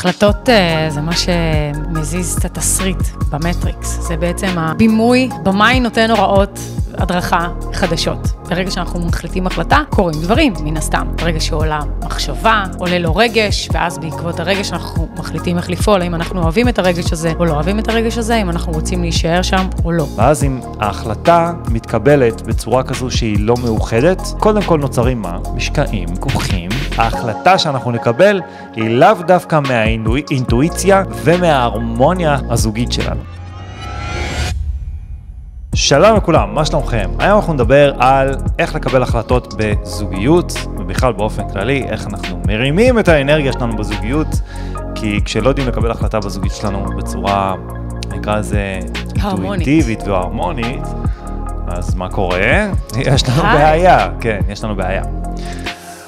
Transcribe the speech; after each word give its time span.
החלטות 0.00 0.48
אה, 0.48 0.86
זה 0.90 1.00
מה 1.00 1.12
שמזיז 1.16 2.36
את 2.38 2.44
התסריט 2.44 3.02
במטריקס. 3.30 3.98
זה 4.00 4.16
בעצם 4.16 4.58
הבימוי, 4.58 5.28
במאי 5.42 5.80
נותן 5.80 6.10
הוראות 6.10 6.58
הדרכה 6.98 7.48
חדשות. 7.72 8.18
ברגע 8.48 8.70
שאנחנו 8.70 9.00
מחליטים 9.00 9.46
החלטה, 9.46 9.78
קורים 9.90 10.20
דברים, 10.22 10.52
מן 10.64 10.76
הסתם. 10.76 11.06
ברגע 11.16 11.40
שעולה 11.40 11.80
מחשבה, 12.04 12.64
עולה 12.78 12.98
לו 12.98 13.16
רגש, 13.16 13.68
ואז 13.72 13.98
בעקבות 13.98 14.40
הרגש 14.40 14.72
אנחנו 14.72 15.08
מחליטים 15.18 15.56
איך 15.56 15.70
לפעול, 15.70 16.02
האם 16.02 16.14
אנחנו 16.14 16.42
אוהבים 16.42 16.68
את 16.68 16.78
הרגש 16.78 17.12
הזה 17.12 17.32
או 17.38 17.44
לא 17.44 17.52
אוהבים 17.52 17.78
את 17.78 17.88
הרגש 17.88 18.18
הזה, 18.18 18.36
אם 18.36 18.50
אנחנו 18.50 18.72
רוצים 18.72 19.02
להישאר 19.02 19.42
שם 19.42 19.68
או 19.84 19.92
לא. 19.92 20.06
ואז 20.16 20.44
אם 20.44 20.60
ההחלטה 20.80 21.52
מתקבלת 21.68 22.42
בצורה 22.42 22.82
כזו 22.82 23.10
שהיא 23.10 23.36
לא 23.40 23.54
מאוחדת, 23.64 24.20
קודם 24.38 24.62
כל 24.62 24.78
נוצרים 24.78 25.22
מה? 25.22 25.38
משקעים, 25.54 26.08
כוכים. 26.16 26.70
ההחלטה 26.96 27.58
שאנחנו 27.58 27.90
נקבל 27.90 28.40
היא 28.76 28.88
לאו 28.88 29.14
דווקא 29.26 29.60
מהאינטואיציה 29.68 31.02
ומההרמוניה 31.24 32.38
הזוגית 32.50 32.92
שלנו. 32.92 33.39
שלום 35.74 36.16
לכולם, 36.16 36.54
מה 36.54 36.64
שלומכם? 36.64 37.10
היום 37.18 37.38
אנחנו 37.38 37.52
נדבר 37.52 37.92
על 37.98 38.34
איך 38.58 38.74
לקבל 38.74 39.02
החלטות 39.02 39.54
בזוגיות, 39.56 40.52
ובכלל 40.78 41.12
באופן 41.12 41.48
כללי, 41.48 41.84
איך 41.88 42.06
אנחנו 42.06 42.40
מרימים 42.46 42.98
את 42.98 43.08
האנרגיה 43.08 43.52
שלנו 43.52 43.76
בזוגיות, 43.76 44.26
כי 44.94 45.20
כשלא 45.24 45.48
יודעים 45.48 45.68
לקבל 45.68 45.90
החלטה 45.90 46.20
בזוגית 46.20 46.52
שלנו 46.52 46.84
בצורה, 46.96 47.54
נקרא 48.10 48.36
לזה, 48.36 48.80
אינטואיטיבית 49.14 50.02
והרמונית, 50.02 50.82
אז 51.66 51.94
מה 51.94 52.10
קורה? 52.10 52.70
יש 52.96 53.28
לנו 53.28 53.42
בעיה, 53.42 54.08
כן, 54.20 54.40
יש 54.48 54.64
לנו 54.64 54.76
בעיה. 54.76 55.02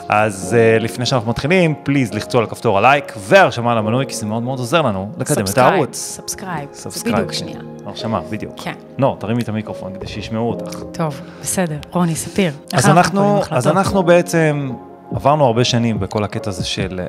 אז 0.09 0.57
uh, 0.57 0.83
לפני 0.83 1.07
שאנחנו 1.07 1.31
מתחילים, 1.31 1.75
please 1.83 2.15
לחצו 2.15 2.39
על 2.39 2.47
כפתור 2.47 2.79
הלייק 2.79 3.13
והרשמה 3.19 3.75
למנוי, 3.75 4.07
כי 4.07 4.15
זה 4.15 4.27
מאוד 4.27 4.43
מאוד 4.43 4.59
עוזר 4.59 4.83
לנו 4.83 5.13
לקדם 5.19 5.45
את 5.53 5.59
הערוץ. 5.59 5.97
subscribe, 5.97 6.69
זה 6.73 7.13
בדיוק 7.13 7.33
שנייה. 7.33 7.59
הרשמה, 7.87 8.21
בדיוק. 8.31 8.53
כן. 8.57 8.75
לא, 8.99 9.17
תרימי 9.21 9.43
את 9.43 9.49
המיקרופון 9.49 9.95
כדי 9.95 10.07
שישמעו 10.07 10.49
אותך. 10.49 10.83
טוב, 10.93 11.21
בסדר. 11.43 11.77
רוני, 11.91 12.15
ספיר. 12.15 12.53
אז 12.73 12.89
אנחנו, 12.89 13.41
אז 13.51 13.69
אנחנו 13.69 14.03
בעצם 14.03 14.71
עברנו 15.15 15.45
הרבה 15.45 15.65
שנים 15.65 16.01
בכל 16.01 16.25
הקטע 16.25 16.51
הזה 16.51 16.65
של, 16.65 17.01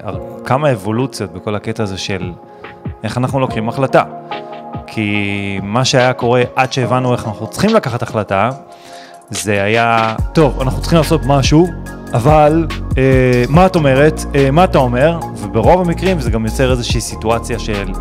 כמה 0.45 0.71
אבולוציות 0.71 1.33
בכל 1.33 1.55
הקטע 1.55 1.83
הזה 1.83 1.97
של 1.97 2.31
איך 3.03 3.17
אנחנו 3.17 3.39
לוקחים 3.39 3.69
החלטה. 3.69 4.03
כי 4.87 5.59
מה 5.63 5.85
שהיה 5.85 6.13
קורה 6.13 6.43
עד 6.55 6.73
שהבנו 6.73 7.13
איך 7.13 7.27
אנחנו 7.27 7.47
צריכים 7.47 7.75
לקחת 7.75 8.01
החלטה, 8.01 8.49
זה 9.29 9.63
היה, 9.63 10.15
טוב, 10.33 10.61
אנחנו 10.61 10.81
צריכים 10.81 10.97
לעשות 10.97 11.21
משהו, 11.25 11.67
אבל 12.13 12.67
אה, 12.97 13.43
מה 13.49 13.65
את 13.65 13.75
אומרת, 13.75 14.21
אה, 14.35 14.51
מה 14.51 14.63
אתה 14.63 14.77
אומר, 14.77 15.19
וברוב 15.37 15.81
המקרים 15.81 16.19
זה 16.19 16.31
גם 16.31 16.45
יוצר 16.45 16.71
איזושהי 16.71 17.01
סיטואציה 17.01 17.59
של 17.59 17.91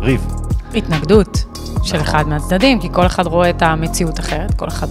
ריב. 0.00 0.26
התנגדות 0.74 1.53
של 1.84 1.96
נכון. 1.96 2.08
אחד 2.08 2.28
מהצדדים, 2.28 2.80
כי 2.80 2.88
כל 2.92 3.06
אחד 3.06 3.26
רואה 3.26 3.50
את 3.50 3.62
המציאות 3.62 4.20
אחרת, 4.20 4.54
כל 4.54 4.68
אחד 4.68 4.86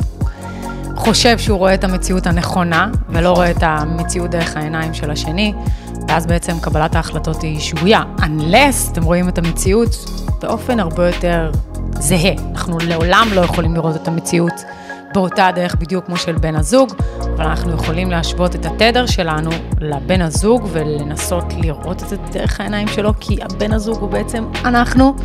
חושב 0.96 1.38
שהוא 1.38 1.58
רואה 1.58 1.74
את 1.74 1.84
המציאות 1.84 2.28
הנכונה, 2.28 2.90
ולא 3.10 3.22
נכון. 3.22 3.36
רואה 3.36 3.52
את 3.52 3.64
המציאות 3.64 4.32
דרך 4.32 4.58
העיניים 4.58 4.94
של 4.94 5.12
השני, 5.12 5.54
ואז 6.08 6.26
בעצם 6.26 6.60
קבלת 6.62 6.96
ההחלטות 6.96 7.42
היא 7.42 7.60
שגויה. 7.60 8.04
Unless 8.18 8.92
אתם 8.92 9.04
רואים 9.04 9.30
את 9.30 9.38
המציאות 9.38 9.96
באופן 10.42 10.80
הרבה 10.80 11.08
יותר 11.08 11.52
זהה. 12.00 12.34
אנחנו 12.52 12.78
לעולם 12.88 13.28
לא 13.34 13.42
יכולים 13.42 13.74
לראות 13.74 13.96
את 13.96 14.08
המציאות. 14.08 14.64
באותה 15.14 15.50
דרך 15.56 15.76
בדיוק 15.76 16.06
כמו 16.06 16.18
של 16.18 16.34
בן 16.34 16.56
הזוג, 16.56 16.94
אבל 17.36 17.46
אנחנו 17.46 17.74
יכולים 17.74 18.12
להשוות 18.12 18.56
את 18.56 18.66
התדר 18.66 19.06
שלנו 19.06 19.52
לבן 19.80 20.22
הזוג 20.22 20.68
ולנסות 20.72 21.54
לראות 21.58 22.04
את 22.04 22.10
זה 22.10 22.18
דרך 22.32 22.60
העיניים 22.60 22.88
שלו, 22.88 23.14
כי 23.20 23.38
הבן 23.42 23.74
הזוג 23.74 23.98
הוא 24.02 24.10
בעצם 24.10 24.46
אנחנו, 24.66 25.16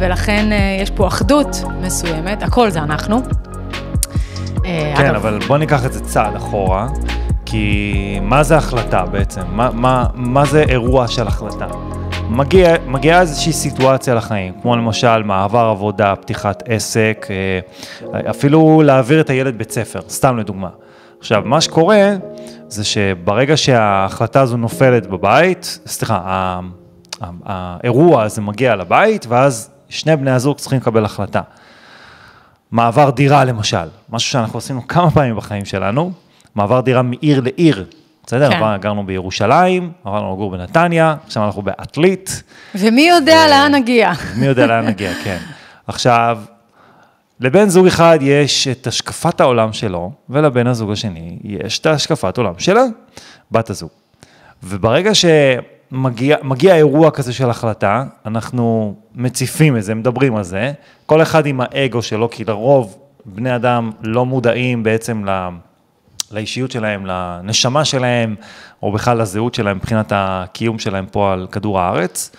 ולכן 0.00 0.52
אה, 0.52 0.78
יש 0.82 0.90
פה 0.90 1.06
אחדות 1.06 1.56
מסוימת, 1.80 2.42
הכל 2.42 2.70
זה 2.70 2.78
אנחנו. 2.78 3.22
אה, 4.64 4.94
כן, 4.96 5.06
אגב, 5.06 5.14
אבל 5.14 5.38
בוא 5.46 5.58
ניקח 5.58 5.86
את 5.86 5.92
זה 5.92 6.00
צעד 6.00 6.36
אחורה, 6.36 6.86
כי 7.46 8.18
מה 8.22 8.42
זה 8.42 8.56
החלטה 8.56 9.06
בעצם? 9.06 9.42
מה, 9.48 9.70
מה, 9.72 10.06
מה 10.14 10.44
זה 10.44 10.62
אירוע 10.62 11.08
של 11.08 11.26
החלטה? 11.26 11.66
מגיע, 12.30 12.74
מגיעה 12.86 13.20
איזושהי 13.20 13.52
סיטואציה 13.52 14.14
לחיים, 14.14 14.54
כמו 14.62 14.76
למשל 14.76 15.22
מעבר 15.22 15.58
עבודה, 15.58 16.16
פתיחת 16.16 16.62
עסק, 16.66 17.26
אה, 17.30 18.30
אפילו 18.30 18.82
להעביר 18.84 19.20
את 19.20 19.30
הילד 19.30 19.58
בית 19.58 19.70
ספר, 19.70 20.00
סתם 20.08 20.38
לדוגמה. 20.38 20.68
עכשיו, 21.18 21.42
מה 21.44 21.60
שקורה 21.60 22.16
זה 22.68 22.84
שברגע 22.84 23.56
שההחלטה 23.56 24.40
הזו 24.40 24.56
נופלת 24.56 25.06
בבית, 25.06 25.80
סליחה, 25.86 26.60
האירוע 27.44 28.22
הזה 28.22 28.40
מגיע 28.40 28.76
לבית, 28.76 29.26
ואז 29.28 29.70
שני 29.88 30.16
בני 30.16 30.30
הזוג 30.30 30.56
צריכים 30.56 30.78
לקבל 30.78 31.04
החלטה. 31.04 31.40
מעבר 32.70 33.10
דירה 33.10 33.44
למשל, 33.44 33.88
משהו 34.10 34.30
שאנחנו 34.30 34.58
עשינו 34.58 34.88
כמה 34.88 35.10
פעמים 35.10 35.36
בחיים 35.36 35.64
שלנו, 35.64 36.12
מעבר 36.54 36.80
דירה 36.80 37.02
מעיר 37.02 37.40
לעיר, 37.40 37.84
בסדר? 38.28 38.50
כן. 38.50 38.76
גרנו 38.80 39.06
בירושלים, 39.06 39.92
עברנו 40.04 40.32
לגור 40.32 40.50
בנתניה, 40.50 41.16
עכשיו 41.26 41.44
אנחנו 41.44 41.62
בעתלית. 41.62 42.42
ומי 42.74 43.08
יודע 43.08 43.44
ו... 43.46 43.50
לאן 43.50 43.74
נגיע. 43.74 44.12
מי 44.36 44.46
יודע 44.46 44.66
לאן 44.66 44.86
נגיע, 44.86 45.14
כן. 45.24 45.36
עכשיו, 45.86 46.38
לבן 47.40 47.68
זוג 47.68 47.86
אחד 47.86 48.18
יש 48.22 48.68
את 48.68 48.86
השקפת 48.86 49.40
העולם 49.40 49.72
שלו, 49.72 50.12
ולבן 50.28 50.66
הזוג 50.66 50.92
השני 50.92 51.38
יש 51.44 51.78
את 51.78 51.86
השקפת 51.86 52.38
עולם 52.38 52.52
שלה, 52.58 52.84
בת 53.50 53.70
הזוג. 53.70 53.90
וברגע 54.62 55.10
שמגיע 55.14 56.76
אירוע 56.76 57.10
כזה 57.10 57.32
של 57.32 57.50
החלטה, 57.50 58.04
אנחנו 58.26 58.94
מציפים 59.14 59.76
את 59.76 59.84
זה, 59.84 59.94
מדברים 59.94 60.36
על 60.36 60.44
זה, 60.44 60.72
כל 61.06 61.22
אחד 61.22 61.46
עם 61.46 61.60
האגו 61.60 62.02
שלו, 62.02 62.30
כי 62.30 62.44
לרוב 62.44 62.98
בני 63.24 63.56
אדם 63.56 63.90
לא 64.02 64.26
מודעים 64.26 64.82
בעצם 64.82 65.24
ל... 65.28 65.48
לאישיות 66.32 66.70
שלהם, 66.70 67.06
לנשמה 67.06 67.84
שלהם, 67.84 68.34
או 68.82 68.92
בכלל 68.92 69.20
לזהות 69.22 69.54
שלהם 69.54 69.76
מבחינת 69.76 70.12
הקיום 70.14 70.78
שלהם 70.78 71.06
פה 71.06 71.32
על 71.32 71.46
כדור 71.52 71.80
הארץ. 71.80 72.30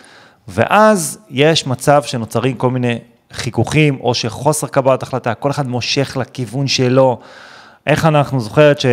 ואז 0.48 1.20
יש 1.30 1.68
מצב 1.68 2.04
שנוצרים 2.04 2.56
כל 2.56 2.70
מיני 2.70 3.00
חיכוכים, 3.34 3.98
או 4.02 4.14
שחוסר 4.14 4.68
קבלת 4.68 5.04
החלטה, 5.04 5.34
כל 5.34 5.52
אחד 5.52 5.68
מושך 5.68 6.18
לכיוון 6.20 6.68
שלו. 6.68 7.20
איך 7.88 8.06
אנחנו 8.06 8.40
זוכרת 8.40 8.80
ש... 8.80 8.86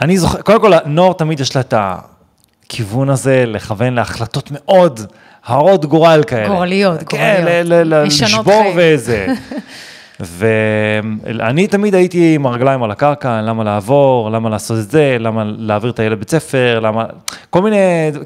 אני 0.00 0.18
זוכר, 0.18 0.42
קודם 0.42 0.60
כל, 0.60 0.72
נור 0.86 1.14
תמיד 1.14 1.40
יש 1.40 1.56
לה 1.56 1.60
את 1.60 1.74
הכיוון 1.76 3.10
הזה 3.10 3.44
לכוון 3.46 3.94
להחלטות 3.94 4.48
מאוד 4.52 5.00
הרות 5.44 5.84
גורל 5.84 6.22
כאלה. 6.26 6.48
גורליות, 6.48 6.98
כן, 6.98 7.04
גורליות. 7.44 8.12
כן, 8.12 8.26
לשבור 8.26 8.64
וזה. 8.76 9.26
ואני 10.22 11.66
תמיד 11.66 11.94
הייתי 11.94 12.34
עם 12.34 12.46
הרגליים 12.46 12.82
על 12.82 12.90
הקרקע, 12.90 13.42
למה 13.42 13.64
לעבור, 13.64 14.30
למה 14.30 14.50
לעשות 14.50 14.78
את 14.78 14.90
זה, 14.90 15.16
למה 15.20 15.44
להעביר 15.44 15.90
את 15.90 15.98
הילד 15.98 16.18
בית 16.18 16.30
ספר, 16.30 16.80
למה, 16.80 17.06
כל 17.50 17.62
מיני, 17.62 17.76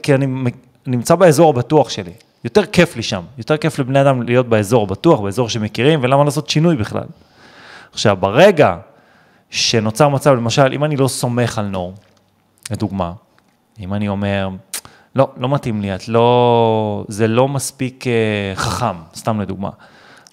כי 0.03 0.15
אני 0.15 0.27
נמצא 0.87 1.15
באזור 1.15 1.51
הבטוח 1.51 1.89
שלי. 1.89 2.13
יותר 2.45 2.67
כיף 2.67 2.97
לי 2.97 3.03
שם, 3.03 3.23
יותר 3.39 3.57
כיף 3.57 3.79
לבני 3.79 4.01
אדם 4.01 4.23
להיות 4.23 4.49
באזור 4.49 4.83
הבטוח, 4.83 5.21
באזור 5.21 5.49
שמכירים, 5.49 6.01
ולמה 6.03 6.25
לעשות 6.25 6.51
שינוי 6.51 6.77
בכלל. 6.77 7.05
עכשיו, 7.93 8.17
ברגע 8.21 8.77
שנוצר 9.51 10.09
מצב, 10.09 10.35
למשל, 10.35 10.73
אם 10.73 10.85
אני 10.85 10.97
לא 10.97 11.09
סומך 11.09 11.59
על 11.59 11.67
נור, 11.67 11.95
לדוגמה, 12.71 13.13
אם 13.81 13.95
אני 13.95 14.09
אומר, 14.09 14.49
לא, 15.15 15.29
לא 15.37 15.49
מתאים 15.49 15.81
לי, 15.81 15.95
את 15.95 16.09
לא, 16.09 17.05
זה 17.09 17.29
לא 17.29 17.49
מספיק 17.49 18.07
אה, 18.07 18.13
חכם, 18.55 18.97
סתם 19.15 19.41
לדוגמה. 19.41 19.71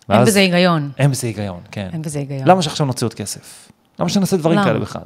אין 0.10 0.26
בזה 0.26 0.40
היגיון. 0.40 0.92
אין 0.98 1.12
בזה 1.12 1.28
היגיון, 1.28 1.60
כן. 1.72 1.90
אין 1.94 2.02
בזה 2.02 2.20
היגיון. 2.20 2.48
למה 2.48 2.62
שעכשיו 2.62 2.86
נוציא 2.86 3.06
עוד 3.06 3.14
כסף? 3.14 3.72
למה 4.00 4.10
שנעשה 4.10 4.38
דברים 4.38 4.58
למה? 4.58 4.68
כאלה 4.68 4.80
בכלל? 4.80 5.02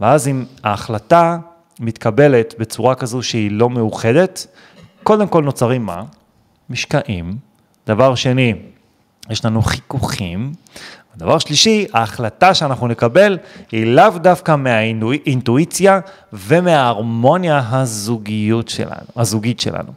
ואז 0.00 0.28
אם 0.28 0.44
ההחלטה 0.64 1.38
מתקבלת 1.80 2.54
בצורה 2.58 2.94
כזו 2.94 3.22
שהיא 3.22 3.50
לא 3.50 3.70
מאוחדת, 3.70 4.46
קודם 5.02 5.28
כל 5.28 5.42
נוצרים 5.42 5.86
מה? 5.86 6.02
משקעים. 6.70 7.36
דבר 7.86 8.14
שני, 8.14 8.54
יש 9.30 9.44
לנו 9.44 9.62
חיכוכים. 9.62 10.52
דבר 11.16 11.38
שלישי, 11.38 11.86
ההחלטה 11.92 12.54
שאנחנו 12.54 12.88
נקבל 12.88 13.38
היא 13.72 13.86
לאו 13.86 14.10
דווקא 14.18 14.56
מהאינטואיציה 14.56 16.00
ומההרמוניה 16.32 17.62
הזוגיות 17.70 18.68
שלנו, 18.68 19.06
הזוגית 19.16 19.60
שלנו. 19.60 19.92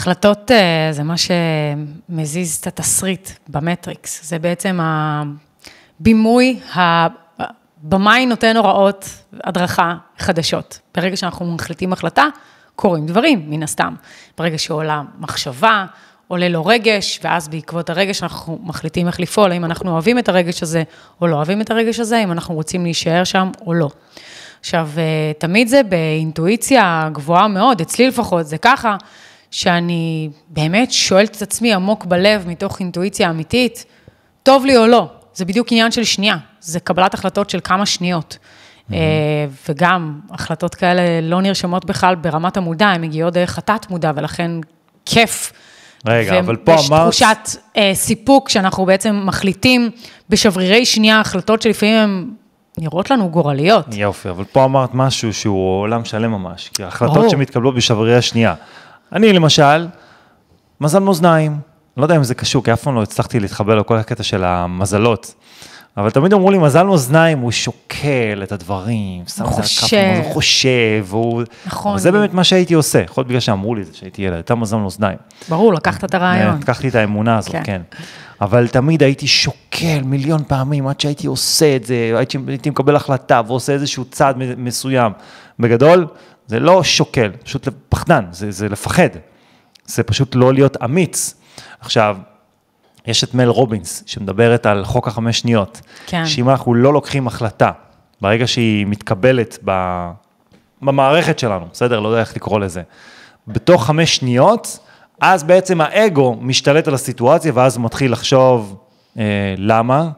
החלטות 0.00 0.50
אה, 0.50 0.88
זה 0.92 1.02
מה 1.02 1.14
שמזיז 1.16 2.56
את 2.56 2.66
התסריט 2.66 3.30
במטריקס, 3.48 4.28
זה 4.28 4.38
בעצם 4.38 4.78
הבימוי, 6.00 6.60
הבמאי 6.74 8.26
נותן 8.26 8.56
הוראות 8.56 9.08
הדרכה 9.44 9.94
חדשות. 10.18 10.78
ברגע 10.94 11.16
שאנחנו 11.16 11.54
מחליטים 11.54 11.92
החלטה, 11.92 12.24
קורים 12.76 13.06
דברים, 13.06 13.42
מן 13.46 13.62
הסתם. 13.62 13.94
ברגע 14.38 14.58
שעולה 14.58 15.02
מחשבה, 15.18 15.86
עולה 16.28 16.48
לו 16.48 16.66
רגש, 16.66 17.20
ואז 17.22 17.48
בעקבות 17.48 17.90
הרגש 17.90 18.22
אנחנו 18.22 18.58
מחליטים 18.62 19.06
איך 19.06 19.20
לפעול, 19.20 19.52
האם 19.52 19.64
אנחנו 19.64 19.90
אוהבים 19.90 20.18
את 20.18 20.28
הרגש 20.28 20.62
הזה 20.62 20.82
או 21.20 21.26
לא 21.26 21.36
אוהבים 21.36 21.60
את 21.60 21.70
הרגש 21.70 22.00
הזה, 22.00 22.18
אם 22.18 22.32
אנחנו 22.32 22.54
רוצים 22.54 22.82
להישאר 22.84 23.24
שם 23.24 23.50
או 23.66 23.74
לא. 23.74 23.90
עכשיו, 24.60 24.88
אה, 24.98 25.32
תמיד 25.38 25.68
זה 25.68 25.82
באינטואיציה 25.82 27.08
גבוהה 27.12 27.48
מאוד, 27.48 27.80
אצלי 27.80 28.08
לפחות 28.08 28.46
זה 28.46 28.58
ככה, 28.58 28.96
שאני 29.50 30.30
באמת 30.48 30.92
שואלת 30.92 31.36
את 31.36 31.42
עצמי 31.42 31.74
עמוק 31.74 32.04
בלב, 32.04 32.48
מתוך 32.48 32.80
אינטואיציה 32.80 33.30
אמיתית, 33.30 33.84
טוב 34.42 34.66
לי 34.66 34.76
או 34.76 34.86
לא. 34.86 35.08
זה 35.34 35.44
בדיוק 35.44 35.72
עניין 35.72 35.92
של 35.92 36.04
שנייה, 36.04 36.36
זה 36.60 36.80
קבלת 36.80 37.14
החלטות 37.14 37.50
של 37.50 37.58
כמה 37.64 37.86
שניות. 37.86 38.38
Mm-hmm. 38.90 38.92
וגם 39.68 40.20
החלטות 40.30 40.74
כאלה 40.74 41.20
לא 41.22 41.42
נרשמות 41.42 41.84
בכלל 41.84 42.14
ברמת 42.14 42.56
המודע, 42.56 42.86
הן 42.86 43.00
מגיעות 43.00 43.34
דרך 43.34 43.58
התת-מודע, 43.58 44.12
ולכן 44.14 44.50
כיף. 45.06 45.52
רגע, 46.06 46.38
אבל 46.38 46.56
פה 46.56 46.72
אמרת... 46.72 47.06
ויש 47.06 47.22
תחושת 47.22 47.60
אה, 47.76 47.90
סיפוק 47.94 48.48
שאנחנו 48.48 48.86
בעצם 48.86 49.22
מחליטים 49.24 49.90
בשברירי 50.28 50.86
שנייה 50.86 51.20
החלטות 51.20 51.62
שלפעמים 51.62 51.96
הן 51.96 52.30
נראות 52.78 53.10
לנו 53.10 53.30
גורליות. 53.30 53.86
יופי, 53.94 54.30
אבל 54.30 54.44
פה 54.44 54.64
אמרת 54.64 54.94
משהו 54.94 55.34
שהוא 55.34 55.80
עולם 55.80 56.04
שלם 56.04 56.30
ממש, 56.30 56.70
כי 56.74 56.84
ההחלטות 56.84 57.16
ברור. 57.16 57.28
שמתקבלות 57.28 57.74
בשברירי 57.74 58.16
השנייה. 58.16 58.54
אני 59.12 59.32
למשל, 59.32 59.86
מזל 60.80 60.98
מאזניים, 60.98 61.56
לא 61.96 62.02
יודע 62.02 62.16
אם 62.16 62.24
זה 62.24 62.34
קשור, 62.34 62.64
כי 62.64 62.72
אף 62.72 62.82
פעם 62.82 62.94
לא 62.94 63.02
הצלחתי 63.02 63.40
להתחבר 63.40 63.74
לכל 63.74 63.96
הקטע 63.96 64.22
של 64.22 64.44
המזלות. 64.44 65.34
אבל 65.96 66.10
תמיד 66.10 66.32
אמרו 66.32 66.50
לי, 66.50 66.58
מזל 66.58 66.82
מאזניים, 66.82 67.38
הוא 67.38 67.50
שוקל 67.50 68.40
את 68.42 68.52
הדברים, 68.52 69.22
שם 69.26 69.44
את 69.44 69.48
זה 69.50 69.62
על 69.62 69.62
כף, 69.62 70.24
הוא 70.24 70.32
חושב, 70.34 71.04
והוא... 71.04 71.42
נכון. 71.66 71.92
אבל 71.92 72.00
זה 72.00 72.12
באמת 72.12 72.34
מה 72.34 72.44
שהייתי 72.44 72.74
עושה, 72.74 72.98
יכול 72.98 73.20
להיות 73.20 73.28
בגלל 73.28 73.40
שאמרו 73.40 73.74
לי 73.74 73.82
את 73.82 73.86
זה, 73.86 73.92
שהייתי 73.96 74.22
ילד, 74.22 74.34
הייתה 74.34 74.54
מזל 74.54 74.76
מאזניים. 74.76 75.18
ברור, 75.48 75.74
לקחת 75.74 76.04
את 76.04 76.14
הרעיון. 76.14 76.58
לקחתי 76.60 76.88
את 76.88 76.94
האמונה 76.94 77.38
הזאת, 77.38 77.52
כן. 77.52 77.62
כן. 77.64 77.82
אבל 78.40 78.68
תמיד 78.68 79.02
הייתי 79.02 79.26
שוקל 79.26 80.00
מיליון 80.04 80.44
פעמים 80.44 80.86
עד 80.86 81.00
שהייתי 81.00 81.26
עושה 81.26 81.76
את 81.76 81.84
זה, 81.84 82.12
הייתי, 82.16 82.70
מקבל 82.70 82.96
החלטה 82.96 83.40
ועושה 83.46 83.72
איזשהו 83.72 84.04
צעד 84.04 84.36
מסוים. 84.56 85.12
בגדול, 85.58 86.06
זה 86.50 86.60
לא 86.60 86.82
שוקל, 86.82 87.30
פשוט 87.44 87.68
פחדן, 87.88 88.24
זה, 88.30 88.50
זה 88.50 88.68
לפחד. 88.68 89.08
זה 89.86 90.02
פשוט 90.02 90.34
לא 90.34 90.54
להיות 90.54 90.76
אמיץ. 90.84 91.34
עכשיו, 91.80 92.16
יש 93.06 93.24
את 93.24 93.34
מל 93.34 93.48
רובינס, 93.48 94.02
שמדברת 94.06 94.66
על 94.66 94.84
חוק 94.84 95.08
החמש 95.08 95.38
שניות. 95.38 95.80
כן. 96.06 96.26
שאם 96.26 96.50
אנחנו 96.50 96.74
לא 96.74 96.92
לוקחים 96.92 97.26
החלטה, 97.26 97.70
ברגע 98.20 98.46
שהיא 98.46 98.86
מתקבלת 98.86 99.58
ב... 99.64 99.70
במערכת 100.82 101.38
שלנו, 101.38 101.66
בסדר? 101.72 102.00
לא 102.00 102.08
יודע 102.08 102.20
איך 102.20 102.36
לקרוא 102.36 102.60
לזה. 102.60 102.82
בתוך 103.46 103.86
חמש 103.86 104.16
שניות, 104.16 104.78
אז 105.20 105.44
בעצם 105.44 105.80
האגו 105.80 106.36
משתלט 106.40 106.88
על 106.88 106.94
הסיטואציה, 106.94 107.52
ואז 107.54 107.76
הוא 107.76 107.84
מתחיל 107.84 108.12
לחשוב, 108.12 108.76
אה, 109.18 109.54
למה? 109.56 110.10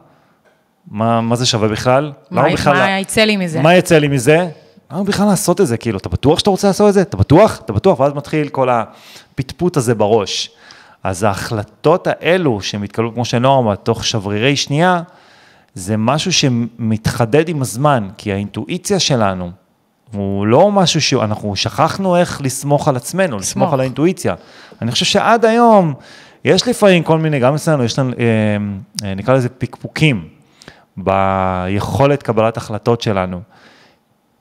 מה, 0.87 1.21
מה 1.21 1.35
זה 1.35 1.45
שווה 1.45 1.67
בכלל? 1.67 2.11
מה 2.31 2.41
למה 2.41 2.53
בכלל... 2.53 2.73
מה 2.73 2.99
יצא 2.99 3.21
לי 3.21 3.37
מזה? 3.37 3.61
מה 3.61 3.75
יצא 3.75 3.97
לי 3.97 4.07
מזה? 4.07 4.47
למה 4.93 5.03
בכלל 5.03 5.25
לעשות 5.25 5.61
את 5.61 5.67
זה? 5.67 5.77
כאילו, 5.77 5.97
אתה 5.97 6.09
בטוח 6.09 6.39
שאתה 6.39 6.49
רוצה 6.49 6.67
לעשות 6.67 6.89
את 6.89 6.93
זה? 6.93 7.01
אתה 7.01 7.17
בטוח? 7.17 7.61
אתה 7.65 7.73
בטוח? 7.73 7.99
ואז 7.99 8.13
מתחיל 8.13 8.49
כל 8.49 8.69
הפטפוט 8.69 9.77
הזה 9.77 9.95
בראש. 9.95 10.49
אז 11.03 11.23
ההחלטות 11.23 12.07
האלו 12.07 12.61
שמתקבלו, 12.61 13.13
כמו 13.13 13.25
שנוער 13.25 13.59
אמר, 13.59 13.75
תוך 13.75 14.05
שברירי 14.05 14.55
שנייה, 14.55 15.01
זה 15.73 15.97
משהו 15.97 16.33
שמתחדד 16.33 17.49
עם 17.49 17.61
הזמן, 17.61 18.07
כי 18.17 18.33
האינטואיציה 18.33 18.99
שלנו, 18.99 19.51
הוא 20.13 20.47
לא 20.47 20.71
משהו 20.71 21.01
שאנחנו 21.01 21.55
שכחנו 21.55 22.17
איך 22.17 22.41
לסמוך 22.41 22.87
על 22.87 22.95
עצמנו, 22.95 23.37
לסמוך 23.37 23.41
לסמוך. 23.41 23.73
על 23.73 23.79
האינטואיציה. 23.79 24.35
אני 24.81 24.91
חושב 24.91 25.05
שעד 25.05 25.45
היום, 25.45 25.93
יש 26.45 26.67
לפעמים 26.67 27.03
כל 27.03 27.17
מיני, 27.17 27.39
גם 27.39 27.55
אצלנו, 27.55 27.83
יש 27.83 27.99
לנו, 27.99 28.11
אה, 28.11 29.07
אה, 29.07 29.15
נקרא 29.15 29.33
לזה 29.33 29.49
פקפוקים, 29.49 30.27
ביכולת 30.97 32.23
קבלת 32.23 32.57
החלטות 32.57 33.01
שלנו. 33.01 33.41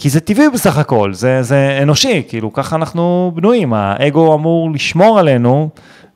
כי 0.02 0.10
זה 0.10 0.20
טבעי 0.20 0.50
בסך 0.50 0.78
הכל, 0.78 1.14
זה, 1.14 1.42
זה 1.42 1.78
אנושי, 1.82 2.22
כאילו 2.28 2.52
ככה 2.52 2.76
אנחנו 2.76 3.32
בנויים, 3.34 3.72
האגו 3.74 4.34
אמור 4.34 4.70
לשמור 4.72 5.18
עלינו 5.18 5.68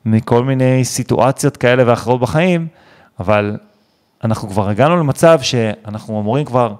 מכל 0.05 0.43
מיני 0.43 0.85
סיטואציות 0.85 1.57
כאלה 1.57 1.83
ואחרות 1.85 2.19
בחיים, 2.19 2.67
אבל 3.19 3.57
אנחנו 4.23 4.49
כבר 4.49 4.69
הגענו 4.69 4.97
למצב 4.97 5.39
שאנחנו 5.41 6.21
אמורים 6.21 6.45
כבר, 6.45 6.73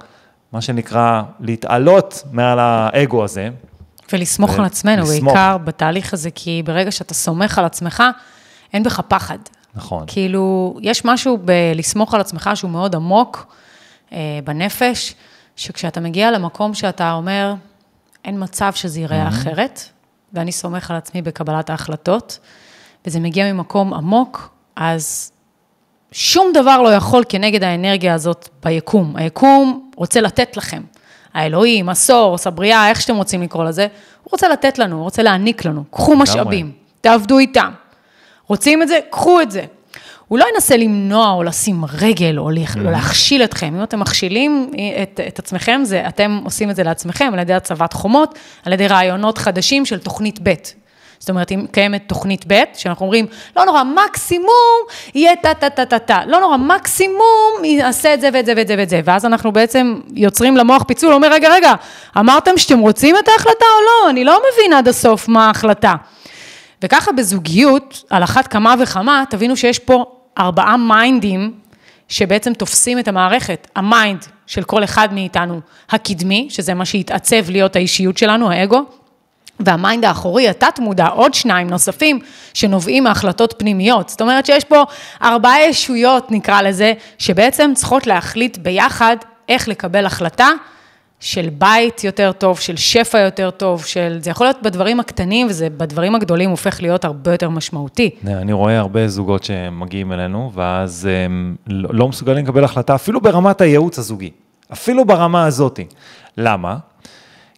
מה 0.52 0.62
שנקרא, 0.62 1.22
להתעלות 1.40 2.24
מעל 2.32 2.60
האגו 2.60 3.24
הזה. 3.24 3.50
ולסמוך 4.14 4.60
על 4.60 4.66
עצמנו, 4.66 5.08
ולסמוך. 5.08 5.34
בעיקר 5.34 5.58
בתהליך 5.58 6.14
הזה, 6.14 6.30
כי 6.36 6.62
ברגע 6.66 6.92
שאתה 6.92 7.14
סומך 7.14 7.60
על 7.60 7.66
עצמך, 7.66 8.04
אין 8.74 8.84
בך 8.84 9.00
פחד. 9.08 9.38
נכון. 9.76 10.04
כאילו, 10.08 10.78
יש 10.82 11.06
משהו 11.06 11.40
בלסמוך 11.46 12.14
על 12.14 12.22
עצמך 12.22 12.50
שהוא 12.56 12.72
מאוד 12.72 12.96
עמוק 12.96 13.46
אה, 14.14 14.40
בנפש, 14.44 15.16
שכשאתה 15.58 16.00
מגיע 16.00 16.32
למקום 16.32 16.74
שאתה 16.74 17.12
אומר, 17.12 17.54
אין 18.26 18.44
מצב 18.44 18.74
שזה 18.74 19.00
ייראה 19.00 19.28
אחרת, 19.28 19.82
ואני 20.34 20.52
סומך 20.52 20.92
על 20.92 20.98
עצמי 20.98 21.22
בקבלת 21.22 21.70
ההחלטות, 21.70 22.40
וזה 23.06 23.20
מגיע 23.20 23.54
ממקום 23.54 23.94
עמוק, 23.94 24.50
אז 24.76 25.32
שום 26.12 26.52
דבר 26.54 26.82
לא 26.82 26.90
יכול 26.94 27.24
כנגד 27.30 27.64
האנרגיה 27.64 28.14
הזאת 28.14 28.50
ביקום. 28.64 29.16
היקום 29.16 29.92
רוצה 29.96 30.22
לתת 30.22 30.58
לכם. 30.58 30.82
האלוהים, 31.34 31.90
הסורס, 31.90 32.48
הבריאה, 32.48 32.90
איך 32.90 33.02
שאתם 33.02 33.16
רוצים 33.16 33.42
לקרוא 33.42 33.64
לזה, 33.64 33.88
הוא 34.24 34.32
רוצה 34.32 34.50
לתת 34.50 34.80
לנו, 34.80 34.96
הוא 34.96 35.04
רוצה 35.04 35.24
להעניק 35.24 35.66
לנו. 35.66 35.84
קחו 35.92 36.16
משאבים, 36.16 36.72
תעבדו 37.02 37.40
איתם. 37.40 37.72
רוצים 38.48 38.84
את 38.84 38.88
זה? 38.88 39.00
קחו 39.10 39.42
את 39.42 39.52
זה. 39.52 39.66
הוא 40.28 40.40
לא 40.40 40.46
ינסה 40.54 40.78
למנוע 40.78 41.32
או 41.32 41.44
לשים 41.44 41.86
רגל 42.00 42.38
או 42.38 42.50
להכ- 42.50 42.78
או 42.86 42.92
להכשיל 42.92 43.44
אתכם. 43.44 43.76
אם 43.78 43.84
אתם 43.84 44.00
מכשילים 44.00 44.72
את, 45.04 45.20
את 45.28 45.40
עצמכם, 45.40 45.82
זה, 45.84 46.04
אתם 46.08 46.40
עושים 46.44 46.70
את 46.70 46.76
זה 46.76 46.84
לעצמכם 46.84 47.30
על 47.34 47.40
ידי 47.40 47.54
הצבת 47.54 47.94
חומות, 47.94 48.40
על 48.66 48.74
ידי 48.74 48.88
רעיונות 48.88 49.38
חדשים 49.38 49.86
של 49.86 50.00
תוכנית 50.00 50.40
ב'. 50.44 50.54
זאת 51.20 51.30
אומרת, 51.30 51.52
אם 51.52 51.66
קיימת 51.72 52.04
תוכנית 52.08 52.46
ב', 52.48 52.64
שאנחנו 52.74 53.06
אומרים, 53.06 53.26
לא 53.56 53.66
נורא, 53.66 53.84
מקסימום 53.84 54.80
יהיה 55.16 55.36
טה-טה-טה-טה-טה, 55.36 56.20
לא 56.26 56.40
נורא, 56.40 56.58
מקסימום 56.58 57.64
יעשה 57.64 58.14
את 58.14 58.22
זה 58.22 58.30
ואת 58.34 58.46
זה 58.46 58.54
ואת 58.58 58.68
זה 58.68 58.76
ואת 58.78 58.90
זה, 58.90 59.02
ואז 59.06 59.26
אנחנו 59.26 59.52
בעצם 59.52 60.00
יוצרים 60.14 60.58
למוח 60.58 60.84
פיצול, 60.84 61.14
אומר, 61.14 61.32
רגע, 61.32 61.50
רגע, 61.54 61.74
אמרתם 62.18 62.58
שאתם 62.58 62.80
רוצים 62.80 63.16
את 63.18 63.28
ההחלטה 63.28 63.66
או 63.80 63.86
לא? 63.86 64.10
אני 64.10 64.26
לא 64.26 64.42
מבין 64.54 64.74
עד 64.74 64.88
הסוף 64.88 65.28
מה 65.28 65.48
ההחלטה. 65.48 65.94
וככה 66.82 67.12
בזוגיות, 67.12 68.04
על 68.10 68.24
אחת 68.24 68.48
כמה 68.48 68.76
וכמה, 68.80 69.24
תבינו 69.30 69.58
שיש 69.58 69.80
פה 69.80 70.06
ארבעה 70.40 70.78
מיינדים 70.78 71.54
שבעצם 72.10 72.54
תופסים 72.54 73.00
את 73.00 73.08
המערכת. 73.08 73.68
ה 73.76 73.86
mind 73.86 74.26
של 74.48 74.64
כל 74.64 74.84
אחד 74.84 75.14
מאיתנו, 75.14 75.62
הקדמי, 75.90 76.48
שזה 76.50 76.74
מה 76.74 76.86
שהתעצב 76.86 77.50
להיות 77.50 77.76
האישיות 77.76 78.18
שלנו, 78.18 78.52
האגו, 78.52 78.82
וה 79.60 79.75
mind 79.75 80.06
האחורי, 80.06 80.50
התת-מודע, 80.50 81.08
עוד 81.08 81.34
שניים 81.34 81.70
נוספים, 81.70 82.20
שנובעים 82.54 83.04
מהחלטות 83.04 83.54
פנימיות. 83.58 84.10
זאת 84.10 84.22
אומרת 84.22 84.46
שיש 84.46 84.64
פה 84.64 84.84
ארבעה 85.22 85.66
ישויות, 85.66 86.32
נקרא 86.32 86.62
לזה, 86.62 86.94
שבעצם 87.18 87.72
צריכות 87.76 88.08
להחליט 88.08 88.58
ביחד 88.58 89.18
איך 89.50 89.68
לקבל 89.68 90.06
החלטה 90.06 90.50
של 91.20 91.50
בית 91.50 92.04
יותר 92.04 92.32
טוב, 92.32 92.60
של 92.60 92.76
שפע 92.76 93.20
יותר 93.20 93.52
טוב, 93.52 93.86
של... 93.86 94.18
זה 94.22 94.30
יכול 94.30 94.48
להיות 94.48 94.62
בדברים 94.64 95.00
הקטנים, 95.00 95.48
וזה 95.48 95.70
בדברים 95.70 96.16
הגדולים 96.16 96.50
הופך 96.50 96.82
להיות 96.82 97.06
הרבה 97.06 97.32
יותר 97.32 97.50
משמעותי. 97.50 98.10
אני 98.28 98.54
רואה 98.54 98.80
הרבה 98.80 99.08
זוגות 99.08 99.44
שמגיעים 99.44 100.12
אלינו, 100.12 100.52
ואז 100.54 101.10
הם 101.26 101.56
לא 101.68 101.90
לא 101.94 102.08
מסוגלים 102.08 102.46
לקבל 102.46 102.64
החלטה, 102.64 102.96
אפילו 102.96 103.22
ברמת 103.22 103.62
הייעוץ 103.62 104.00
הזוגי, 104.00 104.32
אפילו 104.74 105.06
ברמה 105.06 105.46
הזאתי. 105.46 105.86
למה? 106.38 106.78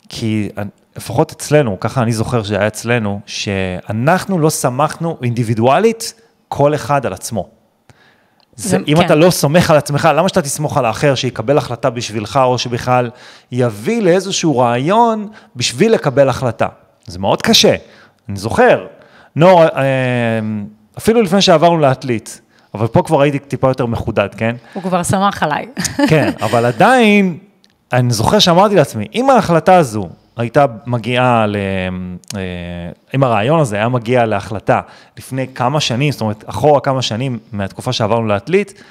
כי 0.10 0.50
לפחות 0.98 1.32
אצלנו, 1.32 1.80
ככה 1.80 2.02
אני 2.02 2.12
זוכר 2.12 2.44
שהיה 2.44 2.68
אצלנו, 2.68 3.20
שאנחנו 3.26 4.40
לא 4.40 4.50
סמכנו 4.50 5.18
אינדיבידואלית 5.24 6.14
כל 6.48 6.76
אחד 6.76 7.06
על 7.06 7.14
עצמו. 7.14 7.59
זה, 8.62 8.78
אם 8.88 8.96
כן. 8.98 9.06
אתה 9.06 9.16
לא 9.16 9.32
סומך 9.32 9.72
על 9.72 9.78
עצמך, 9.78 10.10
למה 10.16 10.30
שאתה 10.30 10.42
תסמוך 10.42 10.78
על 10.78 10.86
האחר 10.86 11.16
שיקבל 11.16 11.58
החלטה 11.58 11.90
בשבילך, 11.90 12.40
או 12.44 12.58
שבכלל 12.58 13.10
יביא 13.52 14.02
לאיזשהו 14.02 14.58
רעיון 14.58 15.28
בשביל 15.56 15.94
לקבל 15.94 16.30
החלטה? 16.30 16.68
זה 17.08 17.20
מאוד 17.20 17.42
קשה. 17.42 17.76
אני 18.30 18.38
זוכר, 18.38 18.86
נור, 19.36 19.64
אה, 19.64 19.70
אפילו 20.98 21.22
לפני 21.22 21.42
שעברנו 21.42 21.78
לעתלית, 21.78 22.42
אבל 22.74 22.88
פה 22.88 23.02
כבר 23.04 23.22
הייתי 23.22 23.40
טיפה 23.40 23.68
יותר 23.68 23.86
מחודד, 23.86 24.30
כן? 24.38 24.56
הוא 24.74 24.84
כבר 24.84 25.04
שמח 25.04 25.44
עליי. 25.44 25.66
כן, 26.08 26.32
אבל 26.42 26.66
עדיין, 26.66 27.38
אני 27.94 28.14
זוכר 28.14 28.40
שאמרתי 28.40 28.76
לעצמי, 28.76 29.08
אם 29.14 29.30
ההחלטה 29.30 29.76
הזו 29.76 30.10
הייתה 30.40 30.66
מגיעה, 30.86 31.46
ל... 31.48 31.56
אה, 32.36 32.42
אם 33.16 33.24
הרעיון 33.24 33.60
הזה 33.60 33.76
היה 33.76 33.90
מגיע 33.90 34.26
להחלטה 34.26 34.82
לפני 35.18 35.48
כמה 35.56 35.80
שנים, 35.80 36.12
זאת 36.12 36.22
אומרת, 36.22 36.44
אחורה 36.48 36.80
כמה 36.82 37.02
שנים 37.02 37.40
מהתקופה 37.52 37.94
שעברנו 37.94 38.28
לעתלית, 38.28 38.84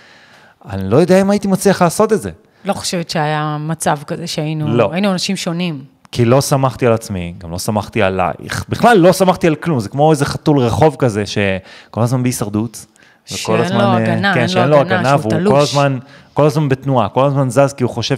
אני 0.71 0.91
לא 0.91 0.97
יודע 0.97 1.21
אם 1.21 1.31
הייתי 1.31 1.49
מצליח 1.49 1.83
לעשות 1.83 2.13
את 2.13 2.23
זה. 2.23 2.31
לא 2.65 2.73
חושבת 2.73 3.11
שהיה 3.11 3.57
מצב 3.61 3.99
כזה 4.07 4.27
שהיינו, 4.27 4.77
לא. 4.77 4.91
היינו 4.93 5.13
אנשים 5.13 5.37
שונים. 5.37 5.85
כי 6.13 6.25
לא 6.25 6.41
סמכתי 6.41 6.87
על 6.87 6.93
עצמי, 6.93 7.35
גם 7.39 7.51
לא 7.51 7.59
סמכתי 7.59 8.03
עלייך, 8.03 8.65
בכלל 8.69 8.99
לא 8.99 9.13
סמכתי 9.13 9.47
על 9.47 9.55
כלום, 9.55 9.81
זה 9.81 9.89
כמו 9.89 10.11
איזה 10.11 10.25
חתול 10.25 10.59
רחוב 10.59 10.97
כזה, 10.99 11.25
שכל 11.27 12.03
הזמן 12.03 12.23
בהישרדות. 12.23 12.87
שאין 13.25 13.41
וכל 13.43 13.57
לו 13.57 13.65
הזמן, 13.65 13.81
אה, 13.81 13.97
הגנה, 13.97 14.35
כן, 14.35 14.47
אין 14.59 14.69
לו 14.69 14.81
הגנה, 14.81 15.09
שהוא 15.09 15.21
והוא 15.21 15.31
כל 15.31 15.39
תלוש. 15.39 15.71
הזמן, 15.71 15.99
כל 16.35 16.47
הזמן 16.47 16.69
בתנועה, 16.69 17.09
כל 17.09 17.25
הזמן 17.25 17.51
זז, 17.51 17.73
כי 17.73 17.83
הוא 17.83 17.91
חושב 17.91 18.17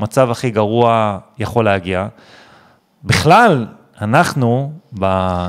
מצב 0.00 0.30
הכי 0.30 0.50
גרוע 0.50 1.18
יכול 1.38 1.64
להגיע. 1.64 2.06
בכלל, 3.04 3.66
אנחנו, 4.00 4.72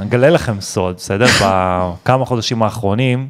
אגלה 0.01 0.29
לכם 0.29 0.61
סוד, 0.61 0.95
בסדר? 0.95 1.25
בכמה 1.41 2.25
חודשים 2.25 2.63
האחרונים, 2.63 3.27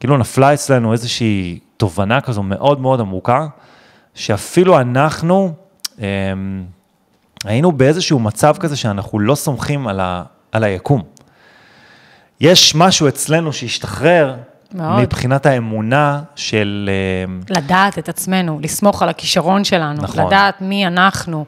כאילו 0.00 0.16
נפלה 0.18 0.54
אצלנו 0.54 0.92
איזושהי 0.92 1.58
תובנה 1.76 2.20
כזו 2.20 2.42
מאוד 2.42 2.80
מאוד 2.80 3.00
עמוקה, 3.00 3.46
שאפילו 4.14 4.80
אנחנו 4.80 5.52
אה, 6.00 6.06
היינו 7.44 7.72
באיזשהו 7.72 8.18
מצב 8.18 8.56
כזה 8.60 8.76
שאנחנו 8.76 9.18
לא 9.18 9.34
סומכים 9.34 9.88
על, 9.88 10.00
ה, 10.00 10.22
על 10.52 10.64
היקום. 10.64 11.02
יש 12.40 12.74
משהו 12.74 13.08
אצלנו 13.08 13.52
שהשתחרר 13.52 14.36
מאוד. 14.74 15.00
מבחינת 15.00 15.46
האמונה 15.46 16.20
של... 16.36 16.90
אה, 16.92 17.56
לדעת 17.56 17.98
את 17.98 18.08
עצמנו, 18.08 18.58
לסמוך 18.62 19.02
על 19.02 19.08
הכישרון 19.08 19.64
שלנו, 19.64 20.02
נכון. 20.02 20.26
לדעת 20.26 20.60
מי 20.60 20.86
אנחנו. 20.86 21.44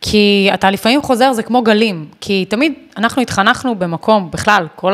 כי 0.00 0.50
אתה 0.54 0.70
לפעמים 0.70 1.02
חוזר, 1.02 1.32
זה 1.32 1.42
כמו 1.42 1.62
גלים, 1.62 2.08
כי 2.20 2.44
תמיד 2.44 2.72
אנחנו 2.96 3.22
התחנכנו 3.22 3.74
במקום, 3.74 4.30
בכלל, 4.30 4.66
כל 4.76 4.92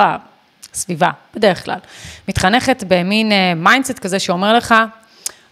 הסביבה, 0.72 1.10
בדרך 1.34 1.64
כלל, 1.64 1.78
מתחנכת 2.28 2.84
במין 2.88 3.32
mindset 3.56 3.90
אה, 3.90 4.02
כזה 4.02 4.18
שאומר 4.18 4.56
לך, 4.56 4.74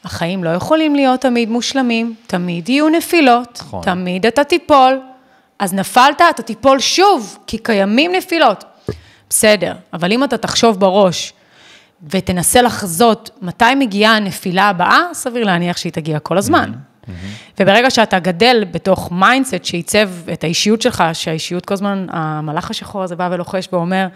החיים 0.04 0.44
לא 0.44 0.50
יכולים 0.50 0.94
להיות 0.94 1.20
תמיד 1.20 1.50
מושלמים, 1.50 2.14
תמיד 2.26 2.68
יהיו 2.68 2.88
נפילות, 2.88 3.58
נכון. 3.60 3.82
תמיד 3.82 4.26
אתה 4.26 4.44
תיפול, 4.44 5.00
אז 5.58 5.74
נפלת, 5.74 6.22
אתה 6.30 6.42
תיפול 6.42 6.80
שוב, 6.80 7.38
כי 7.46 7.58
קיימים 7.58 8.12
נפילות. 8.12 8.64
בסדר, 9.30 9.74
אבל 9.92 10.12
אם 10.12 10.24
אתה 10.24 10.36
תחשוב 10.36 10.80
בראש 10.80 11.32
ותנסה 12.10 12.62
לחזות 12.62 13.30
מתי 13.42 13.74
מגיעה 13.76 14.16
הנפילה 14.16 14.68
הבאה, 14.68 15.00
סביר 15.12 15.44
להניח 15.44 15.76
שהיא 15.76 15.92
תגיע 15.92 16.18
כל 16.18 16.38
הזמן. 16.38 16.72
Mm-hmm. 16.72 17.10
וברגע 17.60 17.90
שאתה 17.90 18.18
גדל 18.18 18.64
בתוך 18.70 19.12
mindset 19.12 19.64
שעיצב 19.64 20.10
את 20.32 20.44
האישיות 20.44 20.82
שלך, 20.82 21.04
שהאישיות 21.12 21.66
כל 21.66 21.74
הזמן, 21.74 22.06
המלאך 22.10 22.70
השחור 22.70 23.02
הזה 23.02 23.16
בא 23.16 23.28
ולוחש 23.32 23.68
ואומר, 23.72 24.06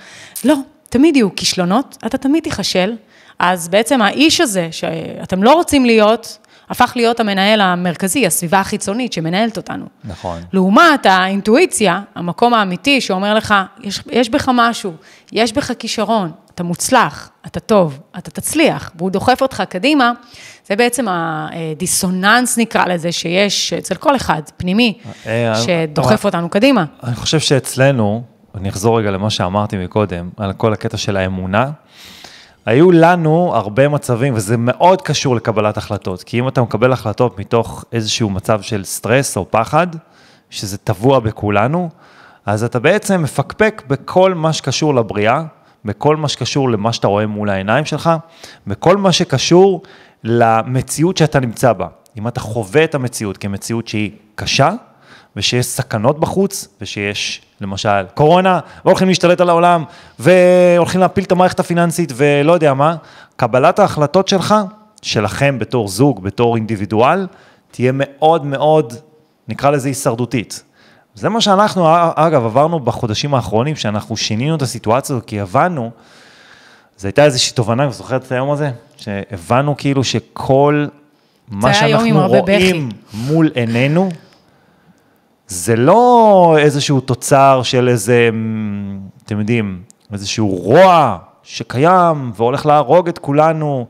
לא, 0.45 0.55
תמיד 0.89 1.17
יהיו 1.17 1.37
כישלונות, 1.37 1.97
אתה 2.07 2.19
תמיד 2.19 2.43
תיכשל, 2.43 2.97
אז 3.39 3.69
בעצם 3.69 4.03
האיש 4.03 4.41
הזה, 4.41 4.69
שאתם 4.71 5.43
לא 5.43 5.53
רוצים 5.53 5.85
להיות, 5.85 6.39
הפך 6.71 6.93
להיות 6.97 7.21
המנהל 7.21 7.61
המרכזי, 7.61 8.27
הסביבה 8.27 8.61
החיצונית 8.61 9.13
שמנהלת 9.13 9.57
אותנו. 9.57 9.87
נכון. 10.05 10.43
לעומת 10.53 11.07
האינטואיציה, 11.07 12.01
המקום 12.15 12.55
האמיתי 12.55 13.01
שאומר 13.01 13.35
לך, 13.35 13.55
יש, 13.83 14.03
יש 14.11 14.29
בך 14.31 14.51
משהו, 14.55 14.93
יש 15.33 15.53
בך 15.53 15.71
כישרון, 15.79 16.33
אתה 16.55 16.63
מוצלח, 16.63 17.31
אתה 17.47 17.61
טוב, 17.61 18.01
אתה 18.19 18.31
תצליח, 18.31 18.91
והוא 18.97 19.11
דוחף 19.11 19.43
אותך 19.43 19.63
קדימה, 19.69 20.13
זה 20.67 20.77
בעצם 20.77 21.07
הדיסוננס 21.09 22.59
נקרא 22.59 22.85
לזה, 22.85 23.13
שיש 23.13 23.73
אצל 23.73 23.95
כל 23.95 24.17
אחד, 24.17 24.43
פנימי, 24.57 24.99
אה, 25.27 25.49
אה, 25.49 25.55
שדוחף 25.55 26.25
אותנו 26.25 26.49
קדימה. 26.49 26.85
אני 27.05 27.15
חושב 27.15 27.41
שאצלנו, 27.41 28.23
אני 28.55 28.69
אחזור 28.69 28.99
רגע 28.99 29.11
למה 29.11 29.31
שאמרתי 29.31 29.77
מקודם, 29.77 30.31
על 30.37 30.53
כל 30.53 30.73
הקטע 30.73 30.97
של 30.97 31.17
האמונה, 31.17 31.71
היו 32.69 32.91
לנו 32.91 33.51
הרבה 33.55 33.89
מצבים, 33.89 34.35
וזה 34.35 34.57
מאוד 34.57 35.03
קשור 35.03 35.37
לקבלת 35.37 35.77
החלטות, 35.77 36.23
כי 36.23 36.39
אם 36.39 36.49
אתה 36.49 36.63
מקבל 36.63 36.93
החלטות 36.93 37.39
מתוך 37.39 37.85
איזשהו 37.93 38.31
מצב 38.31 38.63
של 38.63 38.85
סטרס 38.85 39.37
או 39.37 39.51
פחד, 39.51 39.87
שזה 40.51 40.79
טבוע 40.79 41.21
בכולנו, 41.21 41.91
אז 42.47 42.65
אתה 42.65 42.79
בעצם 42.79 43.23
מפקפק 43.23 43.83
בכל 43.87 44.35
מה 44.35 44.53
שקשור 44.53 44.95
לבריאה, 44.95 45.43
בכל 45.85 46.17
מה 46.17 46.29
שקשור 46.29 46.71
למה 46.71 46.93
שאתה 46.93 47.07
רואה 47.07 47.27
מול 47.27 47.51
העיניים 47.51 47.85
שלך, 47.85 48.11
בכל 48.67 48.97
מה 48.97 49.13
שקשור 49.13 49.83
למציאות 50.25 51.17
שאתה 51.17 51.41
נמצא 51.41 51.73
בה. 51.73 51.87
אם 52.19 52.29
אתה 52.29 52.41
חווה 52.41 52.85
את 52.85 52.95
המציאות 52.95 53.37
כמציאות 53.37 53.89
שהיא 53.89 54.11
קשה, 54.35 54.73
ושיש 55.39 55.67
סכנות 55.67 56.21
בחוץ, 56.21 56.69
ושיש 56.81 57.43
למשל 57.61 58.05
קורונה, 58.15 58.61
והולכים 58.85 59.09
להשתלט 59.09 59.41
על 59.41 59.49
העולם, 59.49 59.85
והולכים 60.19 61.01
להפיל 61.01 61.25
את 61.25 61.33
המערכת 61.33 61.61
הפיננסית, 61.61 62.13
ולא 62.17 62.53
יודע 62.53 62.75
מה, 62.75 62.97
קבלת 63.37 63.79
ההחלטות 63.79 64.29
שלך, 64.29 64.55
שלכם 65.03 65.59
בתור 65.59 65.89
זוג, 65.89 66.23
בתור 66.23 66.57
אינדיבידואל, 66.57 67.27
תהיה 67.71 67.93
מאוד 67.95 68.47
מאוד, 68.47 68.95
נקרא 69.49 69.71
לזה 69.71 69.89
הישרדותית. 69.89 70.63
זה 71.15 71.29
מה 71.29 71.41
שאנחנו, 71.41 71.87
אגב, 72.15 72.45
עברנו 72.45 72.81
בחודשים 72.81 73.35
האחרונים, 73.35 73.77
שאנחנו 73.77 74.17
שינינו 74.17 74.57
את 74.57 74.63
הסיטואציה 74.63 75.17
הזאת, 75.17 75.27
כי 75.27 75.41
הבנו, 75.41 75.91
זו 76.99 77.09
הייתה 77.09 77.25
איזושהי 77.25 77.55
תובנה, 77.55 77.85
אני 77.85 77.93
זוכרת 77.93 78.27
את 78.27 78.33
היום 78.33 78.51
הזה? 78.51 78.71
שהבנו 78.97 79.77
כאילו 79.77 80.05
שכל 80.05 80.87
מה 81.49 81.75
שאנחנו 81.75 82.27
רואים 82.29 82.89
מול 83.15 83.51
עינינו, 83.55 84.09
זה 85.49 85.77
לא 85.77 86.57
איזשהו 86.59 87.01
תוצר 87.01 87.61
של 87.63 87.89
איזה, 87.89 88.31
אתם 89.25 89.39
יודעים, 89.39 89.83
איזשהו 90.13 90.49
רוע 90.49 91.19
שקיים 91.43 92.33
והולך 92.37 92.67
להרוג 92.67 93.09
את 93.09 93.19
כולנו. 93.19 93.87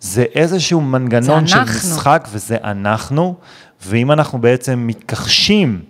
זה 0.00 0.24
איזשהו 0.34 0.80
מנגנון 0.80 1.46
של 1.46 1.62
משחק 1.62 2.28
וזה 2.32 2.56
אנחנו, 2.64 3.34
ואם 3.86 4.12
אנחנו 4.12 4.40
בעצם 4.40 4.84
מתכחשים 4.86 5.82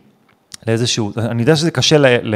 לאיזשהו, 0.66 1.12
אני 1.16 1.42
יודע 1.42 1.56
שזה 1.56 1.70
קשה 1.70 1.98
ל, 1.98 2.06
ל, 2.22 2.34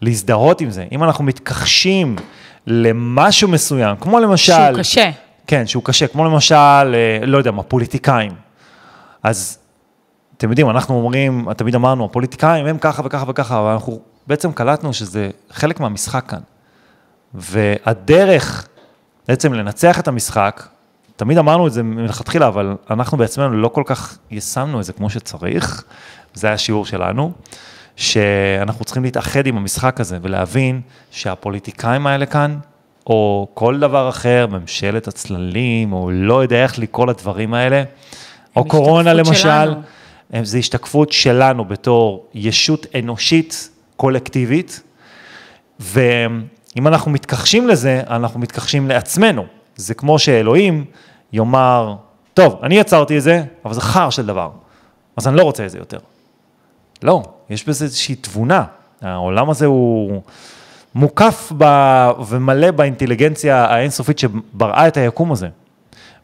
להזדהות 0.00 0.60
עם 0.60 0.70
זה, 0.70 0.84
אם 0.92 1.04
אנחנו 1.04 1.24
מתכחשים 1.24 2.16
למשהו 2.66 3.48
מסוים, 3.48 3.96
כמו 4.00 4.20
למשל... 4.20 4.52
שהוא 4.52 4.78
קשה. 4.78 5.10
כן, 5.46 5.66
שהוא 5.66 5.82
קשה, 5.82 6.06
כמו 6.06 6.24
למשל, 6.24 6.54
אה, 6.54 7.26
לא 7.26 7.38
יודע 7.38 7.50
מה, 7.50 7.62
פוליטיקאים. 7.62 8.32
אז 9.22 9.58
אתם 10.36 10.50
יודעים, 10.50 10.70
אנחנו 10.70 10.94
אומרים, 10.94 11.52
תמיד 11.56 11.74
אמרנו, 11.74 12.04
הפוליטיקאים 12.04 12.66
הם 12.66 12.78
ככה 12.78 13.02
וככה 13.04 13.24
וככה, 13.28 13.60
אבל 13.60 13.70
אנחנו 13.70 14.00
בעצם 14.26 14.52
קלטנו 14.52 14.92
שזה 14.92 15.30
חלק 15.50 15.80
מהמשחק 15.80 16.24
כאן. 16.28 16.40
והדרך 17.34 18.68
בעצם 19.28 19.52
לנצח 19.52 20.00
את 20.00 20.08
המשחק, 20.08 20.66
תמיד 21.16 21.38
אמרנו 21.38 21.66
את 21.66 21.72
זה 21.72 21.82
מלכתחילה, 21.82 22.48
אבל 22.48 22.76
אנחנו 22.90 23.18
בעצמנו 23.18 23.50
לא 23.50 23.68
כל 23.68 23.82
כך 23.86 24.18
יישמנו 24.30 24.80
את 24.80 24.84
זה 24.84 24.92
כמו 24.92 25.10
שצריך, 25.10 25.84
זה 26.34 26.46
היה 26.46 26.54
השיעור 26.54 26.86
שלנו, 26.86 27.32
שאנחנו 27.96 28.84
צריכים 28.84 29.04
להתאחד 29.04 29.46
עם 29.46 29.56
המשחק 29.56 30.00
הזה 30.00 30.18
ולהבין 30.22 30.80
שהפוליטיקאים 31.10 32.06
האלה 32.06 32.26
כאן, 32.26 32.58
או 33.06 33.48
כל 33.54 33.78
דבר 33.78 34.08
אחר, 34.08 34.46
ממשלת 34.50 35.08
הצללים, 35.08 35.92
או 35.92 36.10
לא 36.10 36.42
יודע 36.42 36.62
איך 36.62 36.78
לקרוא 36.78 37.06
לדברים 37.06 37.54
האלה, 37.54 37.82
או 38.56 38.64
קורונה 38.64 39.14
למשל, 39.14 39.34
שלנו. 39.34 39.82
זה 40.42 40.58
השתקפות 40.58 41.12
שלנו 41.12 41.64
בתור 41.64 42.26
ישות 42.34 42.86
אנושית 42.98 43.70
קולקטיבית, 43.96 44.82
ואם 45.80 46.86
אנחנו 46.86 47.10
מתכחשים 47.10 47.68
לזה, 47.68 48.02
אנחנו 48.10 48.40
מתכחשים 48.40 48.88
לעצמנו. 48.88 49.44
זה 49.76 49.94
כמו 49.94 50.18
שאלוהים 50.18 50.84
יאמר, 51.32 51.94
טוב, 52.34 52.58
אני 52.62 52.78
יצרתי 52.78 53.16
את 53.18 53.22
זה, 53.22 53.42
אבל 53.64 53.74
זה 53.74 53.80
חר 53.80 54.10
של 54.10 54.26
דבר, 54.26 54.50
אז 55.16 55.28
אני 55.28 55.36
לא 55.36 55.42
רוצה 55.42 55.66
את 55.66 55.70
זה 55.70 55.78
יותר. 55.78 55.98
לא, 57.02 57.22
יש 57.50 57.68
בזה 57.68 57.84
איזושהי 57.84 58.14
תבונה. 58.14 58.64
העולם 59.02 59.50
הזה 59.50 59.66
הוא 59.66 60.22
מוקף 60.94 61.52
ב... 61.58 61.64
ומלא 62.26 62.70
באינטליגנציה 62.70 63.64
האינסופית 63.64 64.18
שבראה 64.18 64.88
את 64.88 64.96
היקום 64.96 65.32
הזה. 65.32 65.48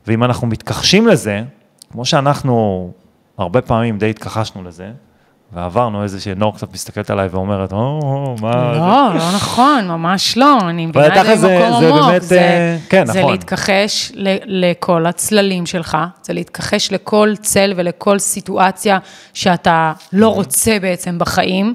ואם 0.06 0.24
אנחנו 0.24 0.46
מתכחשים 0.46 1.06
לזה, 1.08 1.42
כמו 1.92 2.04
שאנחנו 2.04 2.90
הרבה 3.42 3.60
פעמים 3.60 3.98
די 3.98 4.10
התכחשנו 4.10 4.62
לזה, 4.62 4.90
ועברנו 5.52 6.02
איזה 6.02 6.20
שנור 6.20 6.54
קצת 6.54 6.72
מסתכלת 6.72 7.10
עליי 7.10 7.28
ואומרת, 7.28 7.72
או, 7.72 8.36
מה... 8.42 8.72
לא, 8.72 9.14
לא 9.14 9.32
נכון, 9.34 9.88
ממש 9.88 10.36
לא, 10.36 10.58
אני 10.60 10.86
מבינה 10.86 11.32
את 11.32 11.38
זה 11.38 11.48
במקום 11.48 11.84
עמוק. 11.84 12.06
באמת, 12.06 12.22
זה, 12.22 12.40
אה, 12.40 12.76
כן, 12.88 13.02
נכון. 13.02 13.12
זה 13.14 13.22
להתכחש 13.22 14.12
לכל 14.46 15.06
הצללים 15.06 15.66
שלך, 15.66 15.98
זה 16.22 16.32
להתכחש 16.32 16.92
לכל 16.92 17.32
צל 17.42 17.72
ולכל 17.76 18.18
סיטואציה 18.18 18.98
שאתה 19.34 19.92
לא 20.12 20.28
רוצה 20.28 20.78
בעצם 20.80 21.18
בחיים. 21.18 21.74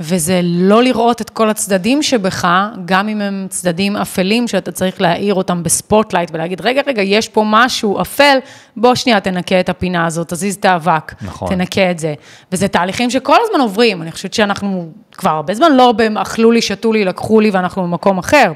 וזה 0.00 0.40
לא 0.44 0.82
לראות 0.82 1.20
את 1.20 1.30
כל 1.30 1.50
הצדדים 1.50 2.02
שבך, 2.02 2.48
גם 2.84 3.08
אם 3.08 3.20
הם 3.20 3.46
צדדים 3.50 3.96
אפלים, 3.96 4.48
שאתה 4.48 4.72
צריך 4.72 5.00
להאיר 5.00 5.34
אותם 5.34 5.62
ב 5.62 5.69
spotlight 5.69 6.30
ולהגיד, 6.32 6.60
רגע, 6.60 6.82
רגע, 6.86 7.02
יש 7.02 7.28
פה 7.28 7.44
משהו 7.46 8.00
אפל, 8.00 8.38
בוא 8.76 8.94
שנייה 8.94 9.20
תנקה 9.20 9.60
את 9.60 9.68
הפינה 9.68 10.06
הזאת, 10.06 10.28
תזיז 10.28 10.54
את 10.54 10.64
האבק, 10.64 11.14
נכון. 11.22 11.48
תנקה 11.48 11.90
את 11.90 11.98
זה. 11.98 12.14
וזה 12.52 12.68
תהליכים 12.68 13.10
שכל 13.10 13.36
הזמן 13.44 13.60
עוברים, 13.60 14.02
אני 14.02 14.12
חושבת 14.12 14.34
שאנחנו 14.34 14.92
כבר 15.20 15.30
הרבה 15.30 15.54
זמן 15.54 15.72
לא 15.72 15.94
אכלו 16.16 16.50
לי, 16.50 16.62
שתו 16.62 16.92
לי, 16.92 17.04
לקחו 17.04 17.40
לי 17.40 17.50
ואנחנו 17.50 17.82
במקום 17.82 18.18
אחר. 18.18 18.52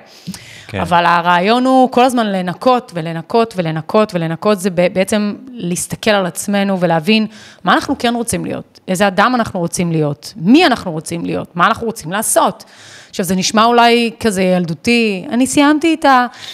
כן. 0.66 0.80
אבל 0.80 1.06
הרעיון 1.06 1.66
הוא 1.66 1.90
כל 1.90 2.04
הזמן 2.04 2.26
לנקות 2.26 2.92
ולנקות 2.94 3.54
ולנקות 3.56 4.14
ולנקות, 4.14 4.60
זה 4.60 4.70
בעצם 4.70 5.34
להסתכל 5.52 6.10
על 6.10 6.26
עצמנו 6.26 6.80
ולהבין 6.80 7.26
מה 7.64 7.74
אנחנו 7.74 7.98
כן 7.98 8.14
רוצים 8.14 8.44
להיות, 8.44 8.80
איזה 8.88 9.06
אדם 9.06 9.34
אנחנו 9.34 9.60
רוצים 9.60 9.92
להיות, 9.92 10.32
מי 10.36 10.66
אנחנו 10.66 10.92
רוצים 10.92 11.24
להיות, 11.24 11.56
מה 11.56 11.66
אנחנו 11.66 11.86
רוצים 11.86 12.12
לעשות. 12.12 12.64
עכשיו, 13.10 13.26
זה 13.26 13.36
נשמע 13.36 13.64
אולי 13.64 14.10
כזה 14.20 14.42
ילדותי, 14.42 15.26
אני 15.30 15.46
סיימתי 15.46 15.94
את 15.94 16.04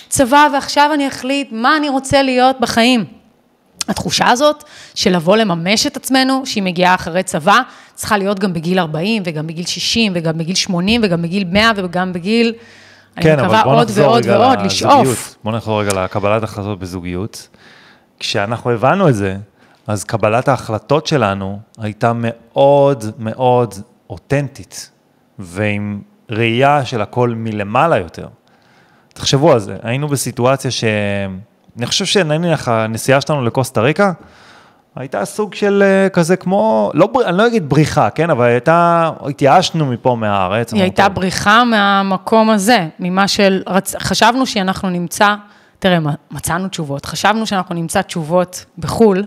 הצבא 0.09 0.49
ועכשיו 0.53 0.91
אני 0.95 1.09
אחליט 1.09 1.49
מה 1.53 1.77
אני 1.77 1.89
רוצה 1.89 2.23
להיות 2.23 2.61
בחיים. 2.61 3.20
התחושה 3.89 4.31
הזאת 4.31 4.65
של 4.95 5.17
לבוא 5.17 5.37
לממש 5.37 5.87
את 5.87 5.97
עצמנו, 5.97 6.47
שהיא 6.47 6.63
מגיעה 6.63 6.95
אחרי 6.95 7.23
צבא, 7.23 7.61
צריכה 7.95 8.19
להיות 8.19 8.39
גם 8.39 8.53
בגיל 8.53 8.79
40 8.79 9.23
וגם 9.27 9.47
בגיל 9.47 9.67
60 9.67 10.13
וגם 10.15 10.39
בגיל 10.39 10.55
80 10.55 11.01
וגם 11.05 11.23
בגיל 11.23 11.45
100 11.45 11.71
וגם 11.77 12.13
בגיל, 12.13 12.53
כן, 13.17 13.39
אני 13.39 13.43
מקווה 13.43 13.63
עוד 13.63 13.91
ועוד 13.95 14.27
ועוד, 14.27 14.59
לשאוף. 14.61 15.37
בוא 15.45 15.53
נחזור 15.53 15.83
רגע 15.83 16.05
לקבלת 16.05 16.43
החלטות 16.43 16.79
בזוגיות. 16.79 17.49
כשאנחנו 18.19 18.71
הבנו 18.71 19.09
את 19.09 19.15
זה, 19.15 19.37
אז 19.87 20.05
קבלת 20.05 20.49
ההחלטות 20.49 21.07
שלנו 21.07 21.59
הייתה 21.79 22.13
מאוד 22.15 23.05
מאוד 23.19 23.75
אותנטית, 24.11 24.91
ועם 25.39 26.01
ראייה 26.31 26.85
של 26.85 27.01
הכל 27.01 27.35
מלמעלה 27.37 27.99
יותר. 27.99 28.29
תחשבו 29.15 29.53
על 29.53 29.59
זה, 29.59 29.77
היינו 29.83 30.09
בסיטואציה 30.09 30.71
ש... 30.71 30.85
אני 31.79 31.87
חושב 31.87 32.05
שנניח 32.05 32.69
הנסיעה 32.69 33.21
שלנו 33.21 33.45
לקוסטה 33.45 33.81
ריקה, 33.81 34.13
הייתה 34.97 35.25
סוג 35.25 35.55
של 35.55 35.83
אה, 35.87 36.09
כזה 36.09 36.37
כמו, 36.37 36.91
לא, 36.95 37.09
אני 37.27 37.39
לא 37.39 37.47
אגיד 37.47 37.69
בריחה, 37.69 38.11
כן, 38.11 38.31
אבל 38.31 38.45
הייתה, 38.45 39.11
התייאשנו 39.29 39.87
מפה 39.87 40.17
מהארץ. 40.17 40.73
היא 40.73 40.83
הייתה 40.83 41.09
בריחה 41.09 41.65
מהמקום 41.65 42.51
הזה, 42.51 42.87
ממה 42.99 43.29
של, 43.29 43.63
רצ... 43.67 43.95
חשבנו 44.01 44.47
שאנחנו 44.47 44.91
נמצא, 44.91 45.35
תראה, 45.79 45.99
מצאנו 46.31 46.69
תשובות, 46.69 47.07
חשבנו 47.07 47.47
שאנחנו 47.47 47.75
נמצא 47.75 48.03
תשובות 48.03 48.65
בחו"ל, 48.79 49.25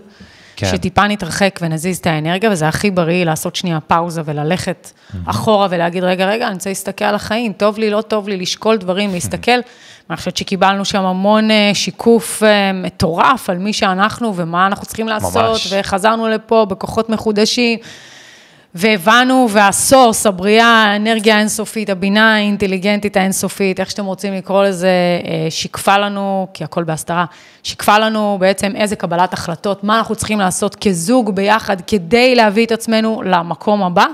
כן. 0.56 0.66
שטיפה 0.66 1.06
נתרחק 1.06 1.58
ונזיז 1.62 1.98
את 1.98 2.06
האנרגיה, 2.06 2.50
וזה 2.50 2.68
הכי 2.68 2.90
בריא 2.90 3.24
לעשות 3.24 3.56
שנייה 3.56 3.80
פאוזה 3.80 4.22
וללכת 4.24 4.92
mm-hmm. 4.92 5.16
אחורה 5.30 5.66
ולהגיד, 5.70 6.04
רגע, 6.04 6.26
רגע, 6.26 6.46
אני 6.46 6.54
רוצה 6.54 6.70
להסתכל 6.70 7.04
על 7.04 7.14
החיים, 7.14 7.52
טוב 7.52 7.78
לי, 7.78 7.90
לא 7.90 8.00
טוב 8.00 8.28
לי, 8.28 8.36
לשקול 8.36 8.76
דברים, 8.76 9.12
להסתכל. 9.12 9.60
אני 10.10 10.16
חושבת 10.16 10.36
שקיבלנו 10.36 10.84
שם 10.84 11.04
המון 11.04 11.50
אה, 11.50 11.70
שיקוף 11.74 12.42
אה, 12.42 12.72
מטורף 12.72 13.50
על 13.50 13.58
מי 13.58 13.72
שאנחנו 13.72 14.36
ומה 14.36 14.66
אנחנו 14.66 14.86
צריכים 14.86 15.08
לעשות, 15.08 15.50
ממש. 15.50 15.72
וחזרנו 15.72 16.28
לפה 16.28 16.66
בכוחות 16.68 17.08
מחודשים. 17.08 17.78
והבנו, 18.74 19.48
והסורס, 19.50 20.26
הבריאה, 20.26 20.66
האנרגיה 20.66 21.36
האינסופית, 21.36 21.90
הבינה 21.90 22.34
האינטליגנטית 22.34 23.16
האינסופית, 23.16 23.80
איך 23.80 23.90
שאתם 23.90 24.04
רוצים 24.04 24.34
לקרוא 24.34 24.64
לזה, 24.64 24.88
אה, 25.24 25.50
שיקפה 25.50 25.98
לנו, 25.98 26.46
כי 26.54 26.64
הכל 26.64 26.84
בהסתרה, 26.84 27.24
שיקפה 27.62 27.98
לנו 27.98 28.36
בעצם 28.40 28.72
איזה 28.76 28.96
קבלת 28.96 29.32
החלטות, 29.32 29.84
מה 29.84 29.98
אנחנו 29.98 30.14
צריכים 30.14 30.38
לעשות 30.38 30.74
כזוג 30.74 31.34
ביחד 31.34 31.76
כדי 31.80 32.34
להביא 32.34 32.66
את 32.66 32.72
עצמנו 32.72 33.22
למקום 33.24 33.82
הבא. 33.82 34.06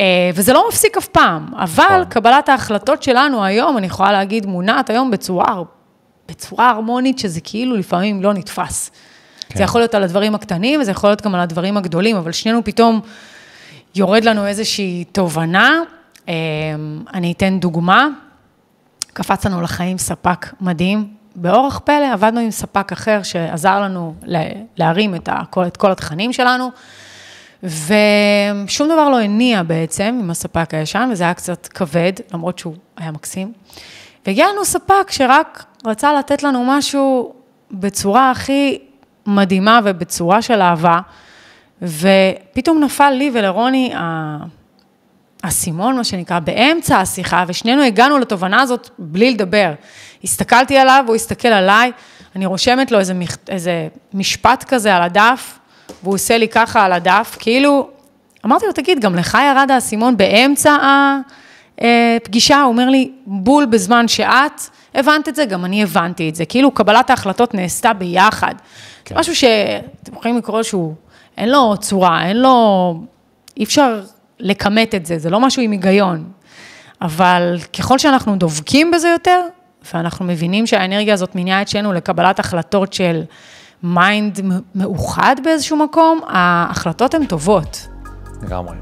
אה, 0.00 0.30
וזה 0.34 0.52
לא 0.52 0.64
מפסיק 0.68 0.96
אף 0.96 1.06
פעם, 1.06 1.46
אבל 1.54 1.84
נכון. 1.84 2.04
קבלת 2.04 2.48
ההחלטות 2.48 3.02
שלנו 3.02 3.44
היום, 3.44 3.78
אני 3.78 3.86
יכולה 3.86 4.12
להגיד, 4.12 4.46
מונעת 4.46 4.90
היום 4.90 5.10
בצורה, 5.10 5.62
בצורה 6.28 6.70
הרמונית, 6.70 7.18
שזה 7.18 7.40
כאילו 7.40 7.76
לפעמים 7.76 8.22
לא 8.22 8.32
נתפס. 8.32 8.90
כן. 9.48 9.56
זה 9.56 9.62
יכול 9.62 9.80
להיות 9.80 9.94
על 9.94 10.02
הדברים 10.02 10.34
הקטנים, 10.34 10.80
וזה 10.80 10.90
יכול 10.90 11.10
להיות 11.10 11.22
גם 11.22 11.34
על 11.34 11.40
הדברים 11.40 11.76
הגדולים, 11.76 12.16
אבל 12.16 12.32
שנינו 12.32 12.64
פתאום... 12.64 13.00
יורד 13.96 14.24
לנו 14.24 14.46
איזושהי 14.46 15.04
תובנה. 15.12 15.80
אמ, 16.28 16.34
אני 17.14 17.32
אתן 17.32 17.60
דוגמה, 17.60 18.08
קפץ 19.12 19.46
לנו 19.46 19.62
לחיים 19.62 19.98
ספק 19.98 20.46
מדהים. 20.60 21.08
באורח 21.34 21.78
פלא 21.78 22.12
עבדנו 22.12 22.40
עם 22.40 22.50
ספק 22.50 22.92
אחר 22.92 23.22
שעזר 23.22 23.80
לנו 23.80 24.14
להרים 24.76 25.14
את, 25.14 25.28
כל, 25.50 25.66
את 25.66 25.76
כל 25.76 25.90
התכנים 25.90 26.32
שלנו, 26.32 26.70
ושום 27.62 28.88
דבר 28.88 29.08
לא 29.08 29.20
הניע 29.20 29.62
בעצם 29.62 30.18
עם 30.22 30.30
הספק 30.30 30.74
הישן, 30.74 31.08
וזה 31.12 31.24
היה 31.24 31.34
קצת 31.34 31.66
כבד, 31.66 32.12
למרות 32.34 32.58
שהוא 32.58 32.74
היה 32.96 33.10
מקסים. 33.10 33.52
והגיע 34.26 34.46
לנו 34.52 34.64
ספק 34.64 35.10
שרק 35.10 35.64
רצה 35.86 36.12
לתת 36.12 36.42
לנו 36.42 36.64
משהו 36.66 37.32
בצורה 37.70 38.30
הכי 38.30 38.78
מדהימה 39.26 39.80
ובצורה 39.84 40.42
של 40.42 40.60
אהבה. 40.62 41.00
ופתאום 41.82 42.84
נפל 42.84 43.10
לי 43.10 43.30
ולרוני 43.34 43.92
האסימון, 45.42 45.96
מה 45.96 46.04
שנקרא, 46.04 46.38
באמצע 46.38 46.98
השיחה, 46.98 47.44
ושנינו 47.48 47.82
הגענו 47.82 48.18
לתובנה 48.18 48.62
הזאת 48.62 48.90
בלי 48.98 49.30
לדבר. 49.30 49.72
הסתכלתי 50.24 50.78
עליו, 50.78 51.04
הוא 51.06 51.14
הסתכל 51.14 51.48
עליי, 51.48 51.92
אני 52.36 52.46
רושמת 52.46 52.90
לו 52.90 52.98
איזה, 52.98 53.14
איזה 53.48 53.88
משפט 54.14 54.64
כזה 54.64 54.96
על 54.96 55.02
הדף, 55.02 55.58
והוא 56.06 56.14
עושה 56.14 56.38
לי 56.38 56.48
ככה 56.48 56.84
על 56.84 56.92
הדף, 56.92 57.36
כאילו, 57.38 57.88
אמרתי 58.44 58.66
לו, 58.66 58.72
תגיד, 58.72 59.00
גם 59.00 59.14
לך 59.14 59.38
ירד 59.50 59.70
האסימון 59.70 60.16
באמצע 60.16 60.76
הפגישה? 61.78 62.62
הוא 62.62 62.68
אומר 62.68 62.88
לי, 62.88 63.10
בול 63.26 63.66
בזמן 63.66 64.08
שאת 64.08 64.60
הבנת 64.94 65.28
את 65.28 65.36
זה, 65.36 65.44
גם 65.44 65.64
אני 65.64 65.82
הבנתי 65.82 66.28
את 66.28 66.34
זה. 66.34 66.44
כאילו, 66.44 66.70
קבלת 66.70 67.10
ההחלטות 67.10 67.54
נעשתה 67.54 67.92
ביחד. 67.92 68.54
כן. 69.04 69.18
משהו 69.18 69.36
שאתם 69.36 70.12
יכולים 70.12 70.36
לקרוא 70.36 70.62
שהוא 70.62 70.94
אין 71.36 71.48
לו 71.48 71.74
צורה, 71.80 72.26
אין 72.28 72.36
לו, 72.36 72.94
אי 73.56 73.64
אפשר 73.64 74.00
לכמת 74.40 74.94
את 74.94 75.06
זה, 75.06 75.18
זה 75.18 75.30
לא 75.30 75.40
משהו 75.40 75.62
עם 75.62 75.70
היגיון. 75.70 76.24
אבל 77.02 77.56
ככל 77.78 77.98
שאנחנו 77.98 78.36
דובקים 78.36 78.90
בזה 78.90 79.08
יותר, 79.08 79.40
ואנחנו 79.94 80.24
מבינים 80.24 80.66
שהאנרגיה 80.66 81.14
הזאת 81.14 81.34
מניעה 81.34 81.62
את 81.62 81.68
שנינו 81.68 81.92
לקבלת 81.92 82.38
החלטות 82.38 82.92
של 82.92 83.22
mind 83.82 84.40
מאוחד 84.74 85.36
באיזשהו 85.44 85.76
מקום, 85.76 86.20
ההחלטות 86.26 87.14
הן 87.14 87.26
טובות. 87.26 87.88
לגמרי. 88.42 88.76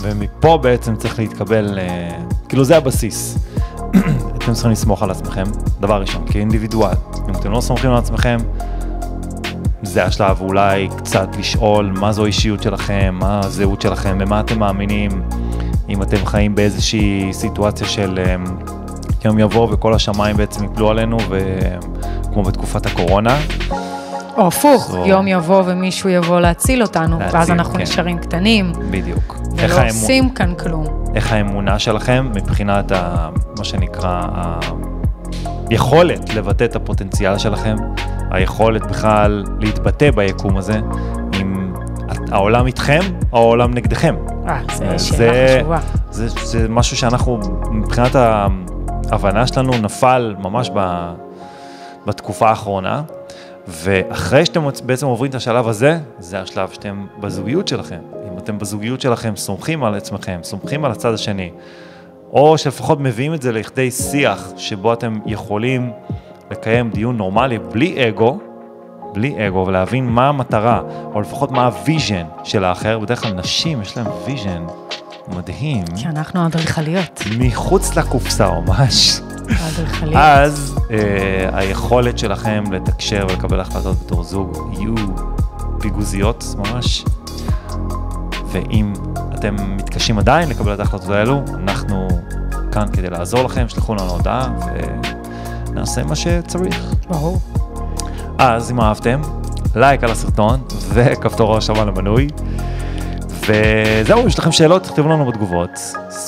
ומפה 0.00 0.58
בעצם 0.62 0.96
צריך 0.96 1.18
להתקבל, 1.18 1.78
אה, 1.78 2.18
כאילו 2.48 2.64
זה 2.64 2.76
הבסיס. 2.76 3.38
אתם 4.36 4.52
צריכים 4.52 4.70
לסמוך 4.70 5.02
על 5.02 5.10
עצמכם, 5.10 5.44
דבר 5.80 6.00
ראשון, 6.00 6.24
כאינדיבידואל. 6.26 6.94
אם 7.28 7.34
אתם 7.34 7.52
לא 7.52 7.60
סומכים 7.60 7.90
על 7.90 7.96
עצמכם, 7.96 8.36
זה 9.82 10.04
השלב 10.04 10.40
אולי 10.40 10.88
קצת 10.96 11.28
לשאול 11.38 11.92
מה 12.00 12.12
זו 12.12 12.24
האישיות 12.24 12.62
שלכם, 12.62 13.14
מה 13.20 13.40
הזהות 13.44 13.80
שלכם, 13.80 14.18
במה 14.18 14.40
אתם 14.40 14.58
מאמינים, 14.58 15.10
אם 15.88 16.02
אתם 16.02 16.26
חיים 16.26 16.54
באיזושהי 16.54 17.28
סיטואציה 17.32 17.86
של 17.86 18.18
אמ, 18.18 18.44
יום 19.24 19.38
יבוא 19.38 19.68
וכל 19.72 19.94
השמיים 19.94 20.36
בעצם 20.36 20.64
יפלו 20.64 20.90
עלינו, 20.90 21.18
כמו 22.32 22.42
בתקופת 22.42 22.86
הקורונה. 22.86 23.38
או 24.36 24.46
הפוך, 24.46 24.90
זו... 24.90 25.06
יום 25.06 25.28
יבוא 25.28 25.62
ומישהו 25.66 26.08
יבוא 26.08 26.40
להציל 26.40 26.82
אותנו, 26.82 27.18
להציל, 27.18 27.38
ואז 27.38 27.50
אנחנו 27.50 27.74
כן. 27.74 27.80
נשארים 27.80 28.18
קטנים. 28.18 28.72
בדיוק. 28.90 29.36
ולא 29.56 29.74
עושים 29.88 30.24
האמונ... 30.24 30.34
כאן 30.34 30.54
כלום. 30.54 31.04
איך 31.14 31.32
האמונה 31.32 31.78
שלכם 31.78 32.32
מבחינת 32.34 32.92
ה... 32.92 33.28
מה 33.58 33.64
שנקרא, 33.64 34.22
היכולת 35.70 36.34
לבטא 36.34 36.64
את 36.64 36.76
הפוטנציאל 36.76 37.38
שלכם, 37.38 37.76
היכולת 38.30 38.86
בכלל 38.86 39.44
להתבטא 39.58 40.10
ביקום 40.10 40.56
הזה, 40.56 40.80
אם 41.40 41.72
העולם 42.30 42.66
איתכם 42.66 43.00
או 43.32 43.38
העולם 43.38 43.74
נגדכם. 43.74 44.14
אה, 44.48 44.60
זו 44.74 45.06
שאלה 45.06 45.58
חשובה. 45.58 45.78
זה, 46.10 46.28
זה, 46.28 46.44
זה 46.44 46.68
משהו 46.68 46.96
שאנחנו, 46.96 47.40
מבחינת 47.70 48.16
ההבנה 49.10 49.46
שלנו, 49.46 49.72
נפל 49.82 50.34
ממש 50.38 50.70
ב, 50.74 51.10
בתקופה 52.06 52.48
האחרונה, 52.48 53.02
ואחרי 53.68 54.46
שאתם 54.46 54.64
בעצם 54.86 55.06
עוברים 55.06 55.30
את 55.30 55.34
השלב 55.34 55.68
הזה, 55.68 55.98
זה 56.18 56.40
השלב 56.40 56.68
שאתם 56.70 57.06
בזוגיות 57.20 57.68
שלכם. 57.68 58.00
אם 58.32 58.38
אתם 58.38 58.58
בזוגיות 58.58 59.00
שלכם 59.00 59.36
סומכים 59.36 59.84
על 59.84 59.94
עצמכם, 59.94 60.40
סומכים 60.42 60.84
על 60.84 60.90
הצד 60.90 61.14
השני, 61.14 61.50
או 62.32 62.58
שלפחות 62.58 63.00
מביאים 63.00 63.34
את 63.34 63.42
זה 63.42 63.52
לכדי 63.52 63.90
שיח 63.90 64.52
שבו 64.56 64.92
אתם 64.92 65.18
יכולים 65.26 65.92
לקיים 66.50 66.90
דיון 66.90 67.16
נורמלי 67.16 67.58
בלי 67.58 68.08
אגו, 68.08 68.38
בלי 69.12 69.48
אגו, 69.48 69.66
ולהבין 69.66 70.06
מה 70.06 70.28
המטרה, 70.28 70.82
או 71.14 71.20
לפחות 71.20 71.50
מה 71.50 71.66
ה 71.66 71.75
vision 71.75 72.26
של 72.44 72.64
האחר. 72.64 72.98
בדרך 72.98 73.22
כלל 73.22 73.32
נשים 73.32 73.82
יש 73.82 73.96
להם 73.96 74.06
vision 74.24 74.66
מדהים. 75.28 75.84
כי 75.96 76.06
אנחנו 76.06 76.46
אדריכליות. 76.46 77.20
מחוץ 77.38 77.96
לקופסה 77.96 78.48
ממש. 78.66 79.20
אדריכליות. 79.68 80.16
אז 80.16 80.78
אה, 80.90 81.48
היכולת 81.52 82.18
שלכם 82.18 82.64
לתקשר 82.72 83.26
ולקבל 83.30 83.60
החלטות 83.60 83.96
בתור 84.04 84.22
זוג 84.22 84.72
יהיו 84.72 84.94
פיגוזיות 85.80 86.44
ממש. 86.58 87.04
ואם 88.48 88.92
אתם 89.34 89.76
מתקשים 89.76 90.18
עדיין 90.18 90.48
לקבל 90.48 90.74
את 90.74 90.80
ההחלטות 90.80 91.10
האלו, 91.10 91.42
אנחנו 91.54 92.08
כאן 92.72 92.86
כדי 92.92 93.10
לעזור 93.10 93.42
לכם, 93.42 93.68
שלחו 93.68 93.94
לנו 93.94 94.10
הודעה 94.10 94.48
ונעשה 95.68 96.04
מה 96.04 96.16
שצריך. 96.16 96.94
ברור. 97.08 97.40
אז 98.38 98.70
אם 98.70 98.80
אהבתם, 98.80 99.20
לייק 99.74 100.04
על 100.04 100.10
הסרטון 100.10 100.60
וכפתור 100.94 101.54
הרשמה 101.54 101.84
למנוי. 101.84 102.28
וזהו, 103.46 104.26
יש 104.26 104.38
לכם 104.38 104.52
שאלות, 104.52 104.82
תכתבו 104.82 105.08
לנו 105.08 105.26
בתגובות. 105.26 105.70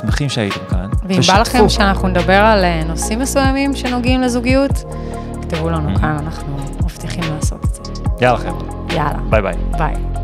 שמחים 0.00 0.28
שהייתם 0.28 0.60
כאן. 0.70 0.86
ואם 1.08 1.20
בא 1.28 1.40
לכם 1.40 1.68
שאנחנו 1.68 2.08
נדבר 2.08 2.40
על 2.44 2.64
אה, 2.64 2.82
נושאים 2.84 3.18
מסוימים 3.18 3.76
שנוגעים 3.76 4.20
לזוגיות, 4.20 4.84
תכתבו 5.40 5.70
לנו 5.70 5.94
mm-hmm. 5.94 6.00
כאן, 6.00 6.16
אנחנו 6.24 6.56
מבטיחים 6.84 7.24
לעשות 7.34 7.64
את 7.64 7.74
זה. 7.74 8.02
יאללה 8.20 8.38
לכם. 8.38 8.52
יאללה. 8.90 9.18
ביי 9.30 9.42
ביי. 9.42 9.54
ביי. 9.78 10.15